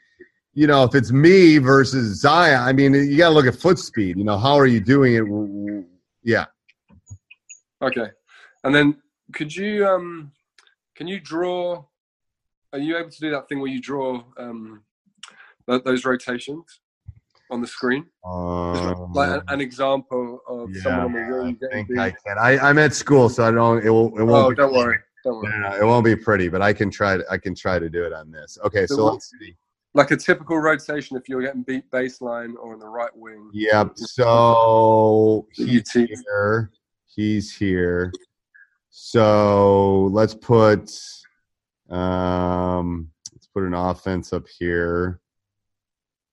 you 0.55 0.67
know, 0.67 0.85
if 0.85 0.95
it's 0.95 1.13
me 1.13 1.59
versus 1.59 2.21
Zion, 2.21 2.61
I 2.61 2.73
mean, 2.73 2.95
you 2.95 3.17
got 3.17 3.29
to 3.29 3.35
look 3.35 3.47
at 3.47 3.55
foot 3.55 3.79
speed. 3.79 4.17
You 4.17 4.25
know, 4.25 4.39
how 4.39 4.57
are 4.57 4.67
you 4.67 4.81
doing 4.81 5.15
it? 5.15 5.85
Yeah. 6.23 6.47
Okay, 7.83 8.09
and 8.65 8.75
then 8.75 8.97
could 9.33 9.55
you 9.55 9.87
um 9.87 10.33
can 10.95 11.07
you 11.07 11.21
draw 11.21 11.85
are 12.73 12.79
you 12.79 12.97
able 12.97 13.11
to 13.11 13.21
do 13.21 13.31
that 13.31 13.49
thing 13.49 13.61
where 13.61 13.71
you 13.71 13.81
draw 13.81 14.23
um 14.37 14.83
those 15.67 16.05
rotations 16.05 16.81
on 17.51 17.61
the 17.61 17.67
screen 17.67 18.07
um, 18.25 19.13
like 19.13 19.31
an, 19.31 19.43
an, 19.49 19.61
example 19.61 20.41
of 20.49 20.71
yeah, 20.75 20.83
someone 20.83 21.05
on 21.05 21.13
the 21.13 21.21
room 21.21 21.59
I 21.63 21.75
think 21.75 21.99
I 21.99 22.11
can 22.11 22.39
I, 22.39 22.59
I'm 22.59 22.79
at 22.79 22.93
school 22.93 23.29
so 23.29 23.45
I 23.45 23.51
don't 23.51 23.85
it 23.85 23.91
will 23.91 24.19
it 24.19 24.25
won't 24.25 24.53
oh, 24.53 24.55
don't 24.55 24.73
worry 24.73 24.99
don't 25.25 25.37
worry. 25.37 25.61
No, 25.61 25.71
no, 25.71 25.77
it 25.77 25.85
won't 25.85 26.05
be 26.05 26.17
pretty 26.17 26.49
but 26.49 26.63
I 26.63 26.73
can 26.73 26.91
try 26.91 27.17
to, 27.17 27.25
I 27.31 27.39
can 27.39 27.55
try 27.55 27.79
to 27.79 27.89
do 27.89 28.05
it 28.05 28.13
on 28.13 28.31
this 28.31 28.59
okay 28.65 28.87
so, 28.87 28.97
so 28.97 29.05
let's 29.07 29.31
see 29.39 29.55
like 29.95 30.11
a 30.11 30.17
typical 30.17 30.59
rotation 30.59 31.17
if 31.17 31.29
you're 31.29 31.43
getting 31.43 31.63
beat 31.63 31.91
baseline 31.91 32.55
or 32.61 32.75
in 32.75 32.79
the 32.79 32.89
right 32.89 33.15
wing. 33.15 33.51
Yep. 33.53 33.93
So 33.97 35.47
he's 35.53 35.91
here. 35.91 36.71
He's 37.07 37.55
here. 37.57 38.13
So 38.91 40.09
let's 40.13 40.35
put 40.35 40.91
um, 41.91 43.11
let's 43.33 43.49
put 43.49 43.65
an 43.65 43.75
offense 43.75 44.33
up 44.33 44.47
here. 44.59 45.21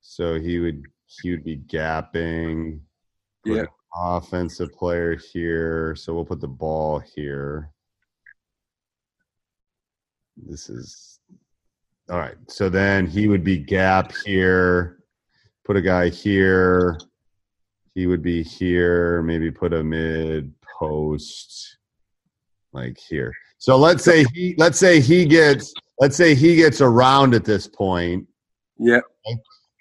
So 0.02 0.40
he 0.40 0.60
would 0.60 0.84
he 1.06 1.32
would 1.32 1.44
be 1.44 1.58
gapping. 1.58 2.80
yeah. 3.44 3.66
offensive 3.96 4.72
player 4.74 5.16
here. 5.16 5.96
So 5.96 6.14
we'll 6.14 6.26
put 6.26 6.42
the 6.42 6.48
ball 6.48 7.00
here. 7.00 7.72
This 10.46 10.70
is 10.70 11.20
all 12.10 12.20
right. 12.20 12.36
So 12.48 12.70
then 12.70 13.08
he 13.08 13.28
would 13.28 13.44
be 13.44 13.58
gap 13.58 14.14
here. 14.26 15.00
Put 15.66 15.78
a 15.78 15.82
guy 15.82 16.10
here. 16.10 17.00
He 17.96 18.08
would 18.08 18.22
be 18.22 18.44
here. 18.44 19.22
Maybe 19.24 19.52
put 19.52 19.74
a 19.74 19.84
mid 19.84 20.54
post 20.80 21.78
like 22.72 22.98
here. 23.10 23.34
So 23.58 23.78
let's 23.78 24.04
say 24.04 24.26
he 24.34 24.56
let's 24.58 24.78
say 24.78 25.02
he 25.02 25.26
gets 25.26 25.74
let's 26.00 26.16
say 26.16 26.36
he 26.36 26.56
gets 26.56 26.80
around 26.80 27.34
at 27.34 27.44
this 27.44 27.68
point. 27.68 28.28
Yeah. 28.78 29.02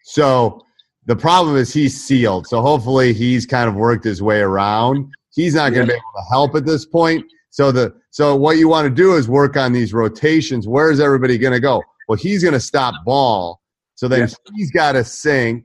So 0.03 0.63
the 1.05 1.17
problem 1.17 1.57
is 1.57 1.73
he's 1.73 2.03
sealed. 2.03 2.47
So 2.47 2.61
hopefully 2.63 3.13
he's 3.13 3.47
kind 3.47 3.69
of 3.69 3.77
worked 3.77 4.05
his 4.05 4.23
way 4.23 4.41
around. 4.41 5.13
He's 5.35 5.55
not 5.55 5.73
going 5.73 5.87
to 5.87 5.93
yeah. 5.93 5.99
be 5.99 6.03
able 6.03 6.23
to 6.23 6.29
help 6.31 6.55
at 6.57 6.65
this 6.65 6.87
point. 6.87 7.25
So 7.57 7.73
the 7.73 7.95
so 8.11 8.37
what 8.37 8.59
you 8.59 8.69
want 8.69 8.85
to 8.85 8.95
do 8.95 9.17
is 9.17 9.31
work 9.31 9.57
on 9.57 9.73
these 9.73 9.95
rotations. 9.95 10.69
Where 10.69 10.91
is 10.91 11.01
everybody 11.01 11.39
going 11.39 11.55
to 11.55 11.61
go? 11.61 11.83
Well, 12.07 12.19
he's 12.19 12.43
going 12.43 12.53
to 12.53 12.61
stop 12.61 12.95
ball. 13.07 13.63
So 13.95 14.09
then 14.09 14.29
yeah. 14.29 14.35
he's 14.55 14.71
got 14.71 14.93
to 14.93 15.03
sink. 15.03 15.65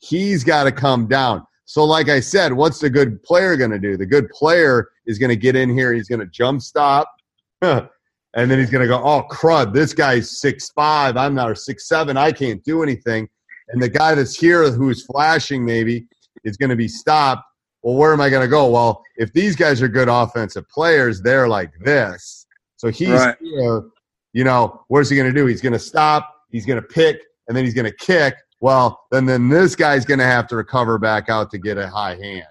He's 0.00 0.42
got 0.42 0.64
to 0.64 0.72
come 0.72 1.06
down. 1.06 1.46
So, 1.64 1.84
like 1.84 2.08
I 2.08 2.18
said, 2.18 2.52
what's 2.52 2.80
the 2.80 2.90
good 2.90 3.22
player 3.22 3.56
going 3.56 3.70
to 3.70 3.78
do? 3.78 3.96
The 3.96 4.04
good 4.04 4.30
player 4.30 4.88
is 5.06 5.20
going 5.20 5.28
to 5.28 5.36
get 5.36 5.54
in 5.54 5.70
here. 5.70 5.92
He's 5.92 6.08
going 6.08 6.18
to 6.18 6.26
jump 6.26 6.60
stop, 6.60 7.08
and 7.62 7.88
then 8.34 8.58
he's 8.58 8.70
going 8.70 8.82
to 8.82 8.88
go, 8.88 9.00
"Oh 9.00 9.22
crud! 9.30 9.72
This 9.72 9.94
guy's 9.94 10.40
six 10.40 10.70
five. 10.70 11.16
I'm 11.16 11.36
not 11.36 11.48
or 11.48 11.54
six 11.54 11.86
seven. 11.88 12.16
I 12.16 12.32
can't 12.32 12.64
do 12.64 12.82
anything." 12.82 13.28
And 13.68 13.80
the 13.80 13.88
guy 13.88 14.16
that's 14.16 14.36
here, 14.36 14.68
who's 14.72 15.06
flashing, 15.06 15.64
maybe 15.64 16.04
is 16.42 16.56
going 16.56 16.70
to 16.70 16.76
be 16.76 16.88
stopped. 16.88 17.44
Well, 17.82 17.96
where 17.96 18.12
am 18.12 18.20
I 18.20 18.30
going 18.30 18.42
to 18.42 18.48
go? 18.48 18.68
Well, 18.68 19.02
if 19.16 19.32
these 19.32 19.56
guys 19.56 19.82
are 19.82 19.88
good 19.88 20.08
offensive 20.08 20.68
players, 20.68 21.20
they're 21.20 21.48
like 21.48 21.72
this. 21.80 22.46
So 22.76 22.88
he's 22.88 23.10
right. 23.10 23.36
here. 23.40 23.84
You 24.32 24.44
know, 24.44 24.84
where's 24.88 25.10
he 25.10 25.16
going 25.16 25.32
to 25.32 25.38
do? 25.38 25.46
He's 25.46 25.60
going 25.60 25.72
to 25.72 25.78
stop. 25.78 26.34
He's 26.50 26.64
going 26.64 26.80
to 26.80 26.86
pick, 26.86 27.20
and 27.48 27.56
then 27.56 27.64
he's 27.64 27.74
going 27.74 27.90
to 27.90 27.96
kick 27.96 28.34
well, 28.62 29.06
then 29.10 29.26
then 29.26 29.48
this 29.48 29.74
guy's 29.74 30.04
going 30.04 30.20
to 30.20 30.24
have 30.24 30.46
to 30.46 30.56
recover 30.56 30.96
back 30.96 31.28
out 31.28 31.50
to 31.50 31.58
get 31.58 31.78
a 31.78 31.88
high 31.88 32.14
hand. 32.14 32.46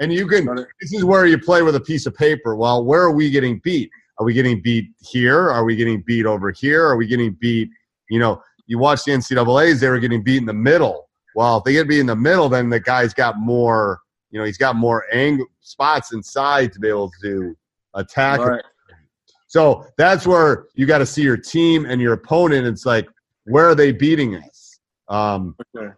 And 0.00 0.10
you 0.10 0.26
can. 0.26 0.46
This 0.80 0.94
is 0.94 1.04
where 1.04 1.26
you 1.26 1.36
play 1.36 1.60
with 1.60 1.76
a 1.76 1.80
piece 1.80 2.06
of 2.06 2.14
paper. 2.14 2.56
Well, 2.56 2.82
where 2.82 3.02
are 3.02 3.12
we 3.12 3.30
getting 3.30 3.60
beat? 3.62 3.90
Are 4.18 4.24
we 4.24 4.32
getting 4.32 4.62
beat 4.62 4.86
here? 5.02 5.50
Are 5.50 5.62
we 5.62 5.76
getting 5.76 6.00
beat 6.00 6.24
over 6.24 6.50
here? 6.50 6.86
Are 6.86 6.96
we 6.96 7.06
getting 7.06 7.36
beat? 7.38 7.68
You 8.08 8.18
know, 8.18 8.42
you 8.66 8.78
watch 8.78 9.04
the 9.04 9.12
NCAA's; 9.12 9.80
they 9.80 9.90
were 9.90 9.98
getting 9.98 10.22
beat 10.22 10.38
in 10.38 10.46
the 10.46 10.54
middle. 10.54 11.10
Well, 11.34 11.58
if 11.58 11.64
they 11.64 11.74
get 11.74 11.86
beat 11.86 12.00
in 12.00 12.06
the 12.06 12.16
middle, 12.16 12.48
then 12.48 12.70
the 12.70 12.80
guy's 12.80 13.12
got 13.12 13.38
more. 13.38 14.00
You 14.30 14.38
know, 14.38 14.44
he's 14.44 14.58
got 14.58 14.76
more 14.76 15.04
angle 15.12 15.46
spots 15.60 16.12
inside 16.12 16.72
to 16.72 16.80
be 16.80 16.88
able 16.88 17.10
to 17.22 17.56
attack. 17.94 18.40
Right. 18.40 18.62
So 19.46 19.86
that's 19.98 20.26
where 20.26 20.66
you 20.74 20.86
got 20.86 20.98
to 20.98 21.06
see 21.06 21.22
your 21.22 21.36
team 21.36 21.84
and 21.84 22.00
your 22.00 22.12
opponent. 22.12 22.66
It's 22.66 22.86
like, 22.86 23.08
where 23.44 23.68
are 23.68 23.74
they 23.74 23.90
beating 23.90 24.36
us? 24.36 24.78
Um, 25.08 25.56
okay. 25.76 25.92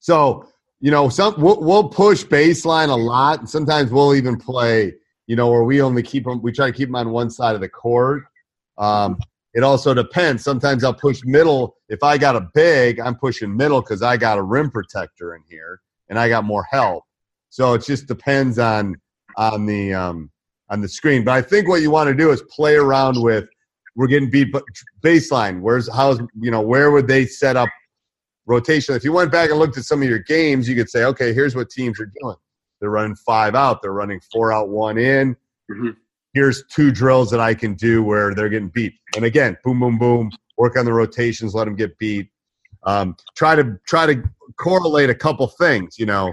So 0.00 0.48
you 0.80 0.90
know, 0.90 1.08
some 1.08 1.34
we'll, 1.40 1.60
we'll, 1.60 1.88
push 1.88 2.24
baseline 2.24 2.88
a 2.88 2.94
lot, 2.94 3.40
and 3.40 3.48
sometimes 3.48 3.90
we'll 3.90 4.14
even 4.14 4.36
play. 4.36 4.94
You 5.26 5.36
know, 5.36 5.50
where 5.50 5.64
we 5.64 5.82
only 5.82 6.02
keep 6.02 6.24
them. 6.24 6.40
We 6.40 6.52
try 6.52 6.66
to 6.66 6.72
keep 6.72 6.88
them 6.88 6.96
on 6.96 7.10
one 7.10 7.30
side 7.30 7.54
of 7.54 7.60
the 7.60 7.68
court. 7.68 8.24
Um, 8.78 9.18
it 9.54 9.62
also 9.62 9.92
depends. 9.92 10.44
Sometimes 10.44 10.84
I'll 10.84 10.94
push 10.94 11.20
middle. 11.24 11.76
If 11.88 12.02
I 12.02 12.16
got 12.16 12.36
a 12.36 12.48
big, 12.54 13.00
I'm 13.00 13.16
pushing 13.16 13.54
middle 13.54 13.80
because 13.80 14.02
I 14.02 14.16
got 14.16 14.38
a 14.38 14.42
rim 14.42 14.70
protector 14.70 15.34
in 15.34 15.42
here 15.48 15.80
and 16.08 16.18
I 16.18 16.28
got 16.28 16.44
more 16.44 16.64
help. 16.70 17.04
So 17.50 17.74
it 17.74 17.84
just 17.84 18.06
depends 18.06 18.58
on 18.58 18.96
on 19.36 19.66
the 19.66 19.94
um, 19.94 20.30
on 20.70 20.80
the 20.80 20.88
screen. 20.88 21.24
But 21.24 21.32
I 21.32 21.42
think 21.42 21.68
what 21.68 21.82
you 21.82 21.90
want 21.90 22.08
to 22.08 22.14
do 22.14 22.30
is 22.30 22.42
play 22.42 22.76
around 22.76 23.22
with. 23.22 23.48
We're 23.96 24.06
getting 24.06 24.30
beat, 24.30 24.52
but 24.52 24.62
baseline. 25.02 25.60
Where's 25.60 25.92
how's 25.92 26.20
you 26.40 26.50
know 26.52 26.60
where 26.60 26.92
would 26.92 27.08
they 27.08 27.26
set 27.26 27.56
up 27.56 27.68
rotation? 28.46 28.94
If 28.94 29.02
you 29.02 29.12
went 29.12 29.32
back 29.32 29.50
and 29.50 29.58
looked 29.58 29.76
at 29.76 29.84
some 29.84 30.02
of 30.02 30.08
your 30.08 30.20
games, 30.20 30.68
you 30.68 30.76
could 30.76 30.88
say, 30.88 31.04
okay, 31.04 31.32
here's 31.32 31.56
what 31.56 31.68
teams 31.68 31.98
are 32.00 32.10
doing. 32.20 32.36
They're 32.80 32.90
running 32.90 33.16
five 33.16 33.56
out. 33.56 33.82
They're 33.82 33.92
running 33.92 34.20
four 34.32 34.52
out, 34.52 34.68
one 34.68 34.98
in. 34.98 35.36
Mhm. 35.70 35.96
Here's 36.34 36.64
two 36.66 36.92
drills 36.92 37.30
that 37.30 37.40
I 37.40 37.54
can 37.54 37.74
do 37.74 38.02
where 38.04 38.34
they're 38.34 38.48
getting 38.48 38.68
beat. 38.68 38.94
And 39.16 39.24
again, 39.24 39.56
boom, 39.64 39.80
boom, 39.80 39.98
boom. 39.98 40.30
Work 40.56 40.76
on 40.76 40.84
the 40.84 40.92
rotations. 40.92 41.54
Let 41.54 41.64
them 41.64 41.74
get 41.74 41.98
beat. 41.98 42.28
Um, 42.84 43.16
try 43.36 43.56
to 43.56 43.78
try 43.86 44.06
to 44.06 44.22
correlate 44.56 45.10
a 45.10 45.14
couple 45.14 45.48
things. 45.48 45.98
You 45.98 46.06
know, 46.06 46.32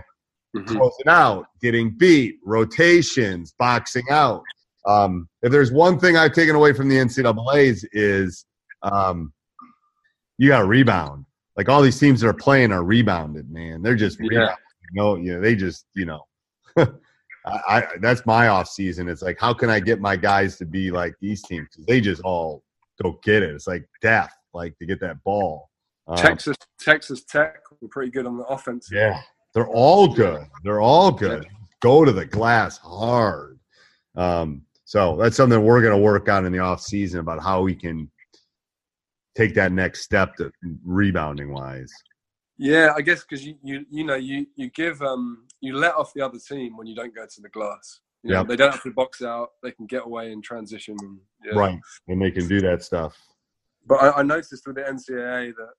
Mhm. 0.56 0.68
closing 0.68 1.08
out, 1.08 1.48
getting 1.62 1.92
beat, 1.98 2.40
rotations, 2.46 3.54
boxing 3.60 4.06
out. 4.10 4.42
Um, 4.88 5.28
if 5.42 5.52
there's 5.52 5.72
one 5.72 6.00
thing 6.00 6.16
I've 6.16 6.34
taken 6.34 6.56
away 6.56 6.72
from 6.74 6.88
the 6.90 6.96
NCAA's 6.98 7.84
is 7.92 8.46
um, 8.84 9.34
you 10.38 10.50
got 10.50 10.60
to 10.60 10.66
rebound. 10.66 11.26
Like 11.58 11.70
all 11.70 11.82
these 11.82 12.00
teams 12.00 12.22
that 12.22 12.28
are 12.28 12.34
playing 12.34 12.72
are 12.72 12.84
rebounded, 12.84 13.50
man. 13.50 13.82
They're 13.82 13.96
just 13.96 14.20
Yeah. 14.20 14.28
rebounding. 14.30 14.56
No, 14.94 15.16
you 15.16 15.34
know, 15.34 15.42
they 15.42 15.56
just 15.56 15.86
you 15.96 16.06
know. 16.06 16.26
I, 16.78 16.88
I 17.68 17.88
that's 18.02 18.26
my 18.26 18.48
off 18.50 18.68
season. 18.68 19.08
It's 19.10 19.22
like 19.22 19.40
how 19.40 19.54
can 19.54 19.70
I 19.70 19.80
get 19.80 20.00
my 20.00 20.16
guys 20.16 20.58
to 20.58 20.66
be 20.66 20.92
like 20.92 21.16
these 21.22 21.42
teams? 21.44 21.68
they 21.88 22.00
just 22.02 22.22
all 22.24 22.64
go 23.02 23.20
get 23.24 23.42
it. 23.44 23.54
It's 23.56 23.68
like 23.68 23.88
death, 24.02 24.34
like 24.54 24.78
to 24.80 24.86
get 24.86 25.00
that 25.02 25.24
ball. 25.24 25.70
Um, 26.08 26.18
Texas, 26.18 26.56
Texas 26.80 27.24
Tech 27.24 27.56
were 27.82 27.88
pretty 27.88 28.12
good 28.12 28.26
on 28.28 28.38
the 28.38 28.44
offense. 28.46 28.90
yeah, 28.92 29.22
they're 29.56 29.68
all 29.70 30.14
good. 30.14 30.46
They're 30.64 30.82
all 30.82 31.12
good. 31.12 31.48
Go 31.82 32.04
to 32.04 32.12
the 32.12 32.26
glass 32.26 32.78
hard. 32.78 33.58
Um, 34.16 34.64
so 34.84 35.16
that's 35.16 35.38
something 35.38 35.64
we're 35.64 35.82
going 35.82 35.98
to 35.98 36.04
work 36.04 36.30
on 36.30 36.46
in 36.46 36.52
the 36.52 36.60
off 36.60 36.82
season 36.82 37.22
about 37.22 37.42
how 37.42 37.62
we 37.62 37.74
can 37.74 38.12
take 39.34 39.56
that 39.56 39.72
next 39.72 40.02
step 40.02 40.36
to 40.36 40.52
rebounding 40.84 41.54
wise. 41.54 41.92
Yeah, 42.58 42.94
I 42.96 43.02
guess 43.02 43.22
because 43.22 43.46
you, 43.46 43.56
you 43.64 43.86
you 43.90 44.04
know 44.06 44.16
you 44.16 44.46
you 44.56 44.70
give 44.70 45.02
um 45.02 45.46
you 45.60 45.76
let 45.76 45.96
off 45.96 46.14
the 46.14 46.22
other 46.22 46.40
team 46.40 46.78
when 46.78 46.88
you 46.88 46.96
don't 46.96 47.14
go 47.14 47.26
to 47.26 47.42
the 47.42 47.50
glass. 47.50 48.00
You 48.24 48.32
know, 48.32 48.40
Yep. 48.40 48.48
they 48.48 48.56
don't 48.56 48.72
have 48.72 48.84
to 48.84 48.92
box 48.92 49.22
out. 49.22 49.50
They 49.62 49.72
can 49.72 49.86
get 49.86 50.06
away 50.06 50.32
in 50.32 50.42
transition. 50.42 50.96
And, 51.02 51.20
yeah. 51.44 51.60
Right, 51.60 51.80
and 52.08 52.22
they 52.22 52.32
can 52.32 52.48
do 52.48 52.62
that 52.62 52.82
stuff. 52.84 53.18
But 53.86 53.96
I, 53.96 54.20
I 54.20 54.24
noticed 54.24 54.66
with 54.66 54.76
the 54.76 54.82
NCAA 54.82 55.54
that 55.56 55.70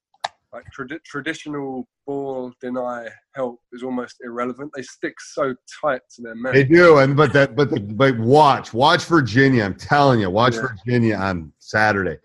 like 0.57 0.67
tradi- 0.77 1.05
traditional 1.05 1.87
ball 2.07 2.53
deny 2.63 3.09
help 3.35 3.61
is 3.73 3.83
almost 3.83 4.17
irrelevant. 4.25 4.71
They 4.75 4.83
stick 4.83 5.21
so 5.21 5.55
tight 5.83 6.01
to 6.15 6.23
their 6.23 6.35
men. 6.35 6.55
They 6.55 6.65
do, 6.65 6.99
and 6.99 7.15
but 7.15 7.33
that 7.35 7.55
but 7.55 7.71
the, 7.71 7.81
but 7.81 8.19
watch 8.19 8.73
watch 8.73 9.05
Virginia. 9.05 9.65
I'm 9.65 9.75
telling 9.75 10.21
you, 10.21 10.31
watch 10.31 10.55
Yeah. 10.55 10.69
Virginia 10.69 11.17
on 11.17 11.53
Saturday 11.59 12.17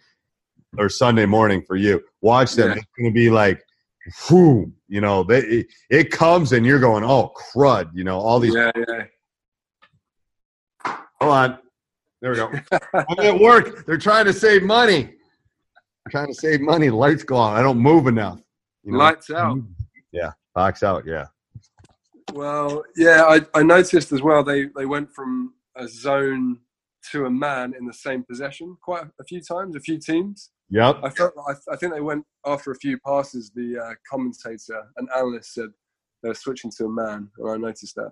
or 0.77 0.87
Sunday 0.87 1.25
morning 1.25 1.61
for 1.67 1.75
you. 1.75 2.01
Watch 2.21 2.53
them. 2.53 2.69
Yeah. 2.69 2.75
It's 2.77 2.85
going 2.97 3.09
to 3.09 3.13
be 3.13 3.29
like, 3.29 3.61
whew, 4.27 4.71
you 4.87 5.01
know, 5.01 5.23
they 5.23 5.39
it, 5.39 5.67
it 5.89 6.11
comes 6.11 6.53
and 6.53 6.65
you're 6.65 6.79
going, 6.79 7.03
oh 7.03 7.33
crud, 7.35 7.89
you 7.93 8.05
know, 8.05 8.17
all 8.17 8.39
these. 8.39 8.55
yeah, 8.55 8.71
yeah. 8.87 9.03
Hold 11.19 11.33
on, 11.33 11.59
there 12.21 12.31
we 12.31 12.37
go. 12.37 12.49
I'm 12.93 13.19
at 13.19 13.39
work. 13.39 13.85
They're 13.85 13.97
trying 13.97 14.25
to 14.25 14.33
save 14.33 14.63
money. 14.63 15.15
Trying 16.09 16.27
to 16.27 16.33
save 16.33 16.61
money. 16.61 16.89
Lights 16.89 17.23
go 17.23 17.35
on. 17.35 17.55
I 17.55 17.61
don't 17.61 17.77
move 17.77 18.07
enough. 18.07 18.41
You 18.83 18.93
know? 18.93 18.97
Lights 18.97 19.29
out. 19.29 19.59
Yeah, 20.11 20.31
box 20.55 20.83
out. 20.83 21.03
Yeah. 21.05 21.27
Well, 22.33 22.83
yeah, 22.95 23.23
I, 23.23 23.59
I 23.59 23.63
noticed 23.63 24.11
as 24.11 24.21
well. 24.21 24.43
They 24.43 24.65
they 24.75 24.85
went 24.85 25.13
from 25.13 25.53
a 25.75 25.87
zone 25.87 26.59
to 27.11 27.25
a 27.25 27.29
man 27.29 27.73
in 27.77 27.85
the 27.85 27.93
same 27.93 28.23
possession 28.23 28.77
quite 28.81 29.05
a 29.19 29.23
few 29.23 29.41
times. 29.41 29.75
A 29.75 29.79
few 29.79 29.99
teams. 29.99 30.51
Yep. 30.69 30.99
I 31.03 31.09
felt 31.09 31.33
I, 31.47 31.53
I 31.71 31.75
think 31.75 31.93
they 31.93 32.01
went 32.01 32.25
after 32.45 32.71
a 32.71 32.75
few 32.75 32.97
passes. 33.05 33.51
The 33.53 33.77
uh, 33.77 33.93
commentator 34.09 34.81
and 34.97 35.07
analyst 35.15 35.53
said 35.53 35.69
they 36.23 36.29
were 36.29 36.35
switching 36.35 36.71
to 36.77 36.85
a 36.85 36.89
man, 36.89 37.29
and 37.37 37.51
I 37.51 37.57
noticed 37.57 37.95
that. 37.95 38.11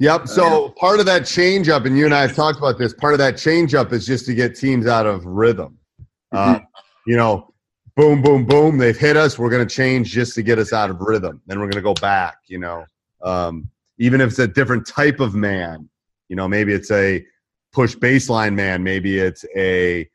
Yep. 0.00 0.28
So 0.28 0.70
part 0.70 1.00
of 1.00 1.06
that 1.06 1.26
change 1.26 1.68
up, 1.68 1.84
and 1.86 1.96
you 1.98 2.04
and 2.04 2.14
I 2.14 2.20
have 2.22 2.36
talked 2.36 2.58
about 2.58 2.78
this, 2.78 2.92
part 2.92 3.14
of 3.14 3.18
that 3.18 3.36
change 3.36 3.74
up 3.74 3.92
is 3.92 4.06
just 4.06 4.26
to 4.26 4.34
get 4.34 4.54
teams 4.54 4.86
out 4.86 5.06
of 5.06 5.24
rhythm. 5.24 5.78
Uh, 6.32 6.60
you 7.06 7.16
know, 7.16 7.52
boom, 7.96 8.22
boom, 8.22 8.44
boom, 8.44 8.78
they've 8.78 8.96
hit 8.96 9.16
us. 9.16 9.38
We're 9.38 9.50
going 9.50 9.66
to 9.66 9.74
change 9.74 10.10
just 10.10 10.34
to 10.34 10.42
get 10.42 10.58
us 10.58 10.72
out 10.72 10.90
of 10.90 11.00
rhythm. 11.00 11.40
Then 11.46 11.58
we're 11.58 11.66
going 11.66 11.82
to 11.82 11.82
go 11.82 11.94
back, 11.94 12.38
you 12.46 12.58
know. 12.58 12.84
Um, 13.22 13.70
even 13.98 14.20
if 14.20 14.30
it's 14.30 14.38
a 14.38 14.48
different 14.48 14.86
type 14.86 15.20
of 15.20 15.34
man, 15.34 15.88
you 16.28 16.36
know, 16.36 16.46
maybe 16.48 16.72
it's 16.72 16.90
a 16.90 17.24
push 17.72 17.96
baseline 17.96 18.54
man, 18.54 18.82
maybe 18.82 19.18
it's 19.18 19.44
a 19.56 20.08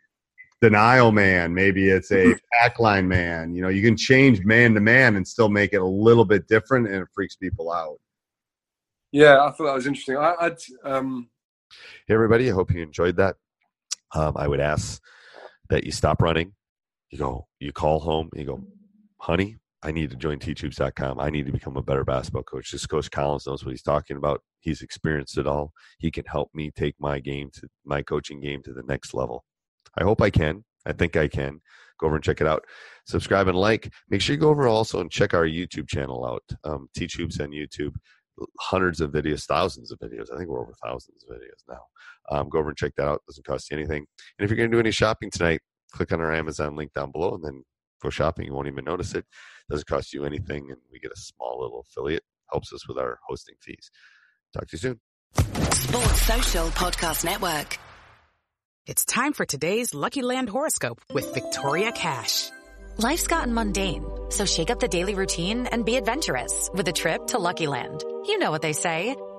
denial 0.62 1.12
man, 1.12 1.54
maybe 1.54 1.90
it's 1.90 2.12
a 2.12 2.36
backline 2.54 3.08
man. 3.08 3.56
You 3.56 3.64
know, 3.64 3.70
you 3.70 3.82
can 3.82 3.98
change 3.98 4.46
man 4.46 4.74
to 4.76 4.80
man 4.80 5.16
and 5.16 5.28
still 5.28 5.50
make 5.50 5.74
it 5.74 5.82
a 5.82 5.86
little 5.86 6.26
bit 6.26 6.48
different 6.48 6.88
and 6.88 6.98
it 6.98 7.08
freaks 7.14 7.36
people 7.36 7.72
out. 7.72 8.00
Yeah, 9.12 9.44
I 9.44 9.52
thought 9.52 9.66
that 9.66 9.74
was 9.74 9.88
interesting. 9.88 10.18
I, 10.18 10.36
I'd 10.40 10.58
um, 10.86 11.30
Hey, 12.08 12.14
everybody. 12.14 12.50
I 12.50 12.54
hope 12.54 12.72
you 12.72 12.82
enjoyed 12.82 13.18
that. 13.18 13.38
Um, 14.14 14.34
I 14.36 14.48
would 14.48 14.60
ask 14.60 15.02
that 15.70 15.86
you 15.86 15.92
stop 15.92 16.22
running. 16.22 16.54
You 17.12 17.18
go, 17.18 17.48
you 17.60 17.74
call 17.74 18.00
home, 18.00 18.30
you 18.34 18.46
go, 18.46 18.64
honey, 19.20 19.58
I 19.84 19.92
need 19.92 20.12
to 20.12 20.16
join 20.16 20.40
teachhoops.com. 20.40 21.20
I 21.20 21.30
need 21.30 21.46
to 21.48 21.52
become 21.52 21.76
a 21.76 21.82
better 21.82 22.06
basketball 22.06 22.44
coach. 22.44 22.72
This 22.72 22.86
Coach 22.86 23.10
Collins 23.10 23.48
knows 23.48 23.66
what 23.66 23.72
he's 23.72 23.82
talking 23.82 24.16
about. 24.16 24.42
He's 24.60 24.82
experienced 24.82 25.38
it 25.38 25.48
all. 25.48 25.74
He 25.98 26.12
can 26.12 26.24
help 26.26 26.52
me 26.54 26.72
take 26.72 26.96
my 27.00 27.20
game 27.20 27.50
to 27.56 27.68
my 27.84 28.04
coaching 28.04 28.40
game 28.40 28.62
to 28.64 28.74
the 28.74 28.84
next 28.84 29.14
level. 29.14 29.44
I 29.98 30.04
hope 30.04 30.22
I 30.22 30.30
can. 30.30 30.64
I 30.86 30.94
think 30.94 31.18
I 31.18 31.28
can. 31.28 31.62
Go 32.00 32.08
over 32.08 32.16
and 32.16 32.24
check 32.24 32.42
it 32.42 32.48
out. 32.48 32.64
Subscribe 33.06 33.48
and 33.48 33.58
like. 33.58 33.92
Make 34.10 34.22
sure 34.22 34.36
you 34.36 34.40
go 34.40 34.50
over 34.50 34.68
also 34.68 35.02
and 35.02 35.12
check 35.12 35.34
our 35.34 35.46
YouTube 35.46 35.88
channel 35.88 36.26
out. 36.26 36.44
Um, 36.64 36.88
Teach 36.96 37.16
Hoops 37.16 37.40
on 37.40 37.50
YouTube 37.50 37.96
hundreds 38.60 39.02
of 39.02 39.12
videos, 39.12 39.46
thousands 39.46 39.92
of 39.92 40.00
videos. 40.00 40.34
I 40.34 40.38
think 40.38 40.50
we're 40.50 40.62
over 40.62 40.74
thousands 40.84 41.24
of 41.24 41.36
videos 41.36 41.64
now. 41.68 41.82
Um, 42.30 42.50
go 42.50 42.60
over 42.60 42.70
and 42.70 42.78
check 42.78 42.94
that 42.98 43.08
out. 43.08 43.22
doesn't 43.28 43.46
cost 43.46 43.70
you 43.70 43.78
anything. 43.78 44.06
And 44.38 44.46
if 44.46 44.50
you're 44.50 44.58
going 44.58 44.72
to 44.72 44.76
do 44.76 44.80
any 44.80 44.92
shopping 44.92 45.30
tonight, 45.32 45.62
click 45.92 46.12
on 46.12 46.22
our 46.22 46.34
Amazon 46.34 46.76
link 46.76 46.94
down 46.94 47.12
below 47.12 47.36
and 47.36 47.44
then 47.44 47.64
go 48.02 48.10
shopping. 48.10 48.46
You 48.46 48.54
won't 48.54 48.68
even 48.68 48.86
notice 48.86 49.14
it. 49.14 49.26
doesn't 49.70 49.88
cost 49.88 50.14
you 50.14 50.26
anything, 50.26 50.70
and 50.70 50.80
we 50.92 51.00
get 51.00 51.12
a 51.12 51.20
small 51.20 51.62
little 51.62 51.86
affiliate. 51.88 52.24
Helps 52.52 52.74
us 52.74 52.88
with 52.88 52.98
our 52.98 53.20
hosting 53.28 53.56
fees. 53.62 53.92
Talk 54.54 54.68
to 54.68 54.74
you 54.74 54.78
soon. 54.78 55.00
Sports 55.74 56.22
Social 56.22 56.68
Podcast 56.70 57.24
Network. 57.24 57.78
It's 58.88 59.06
time 59.06 59.34
for 59.34 59.46
today's 59.46 59.94
Lucky 59.94 60.22
Land 60.22 60.50
horoscope 60.50 61.00
with 61.14 61.34
Victoria 61.34 61.92
Cash. 61.92 62.50
Life's 62.98 63.28
gotten 63.28 63.54
mundane, 63.54 64.04
so 64.30 64.46
shake 64.46 64.70
up 64.70 64.80
the 64.80 64.88
daily 64.88 65.16
routine 65.16 65.68
and 65.68 65.86
be 65.86 65.96
adventurous 65.96 66.70
with 66.74 66.88
a 66.88 66.92
trip 66.92 67.28
to 67.28 67.40
Lucky 67.40 67.68
Land. 67.68 68.04
You 68.26 68.38
know 68.38 68.52
what 68.52 68.62
they 68.62 68.74
say. 68.74 69.16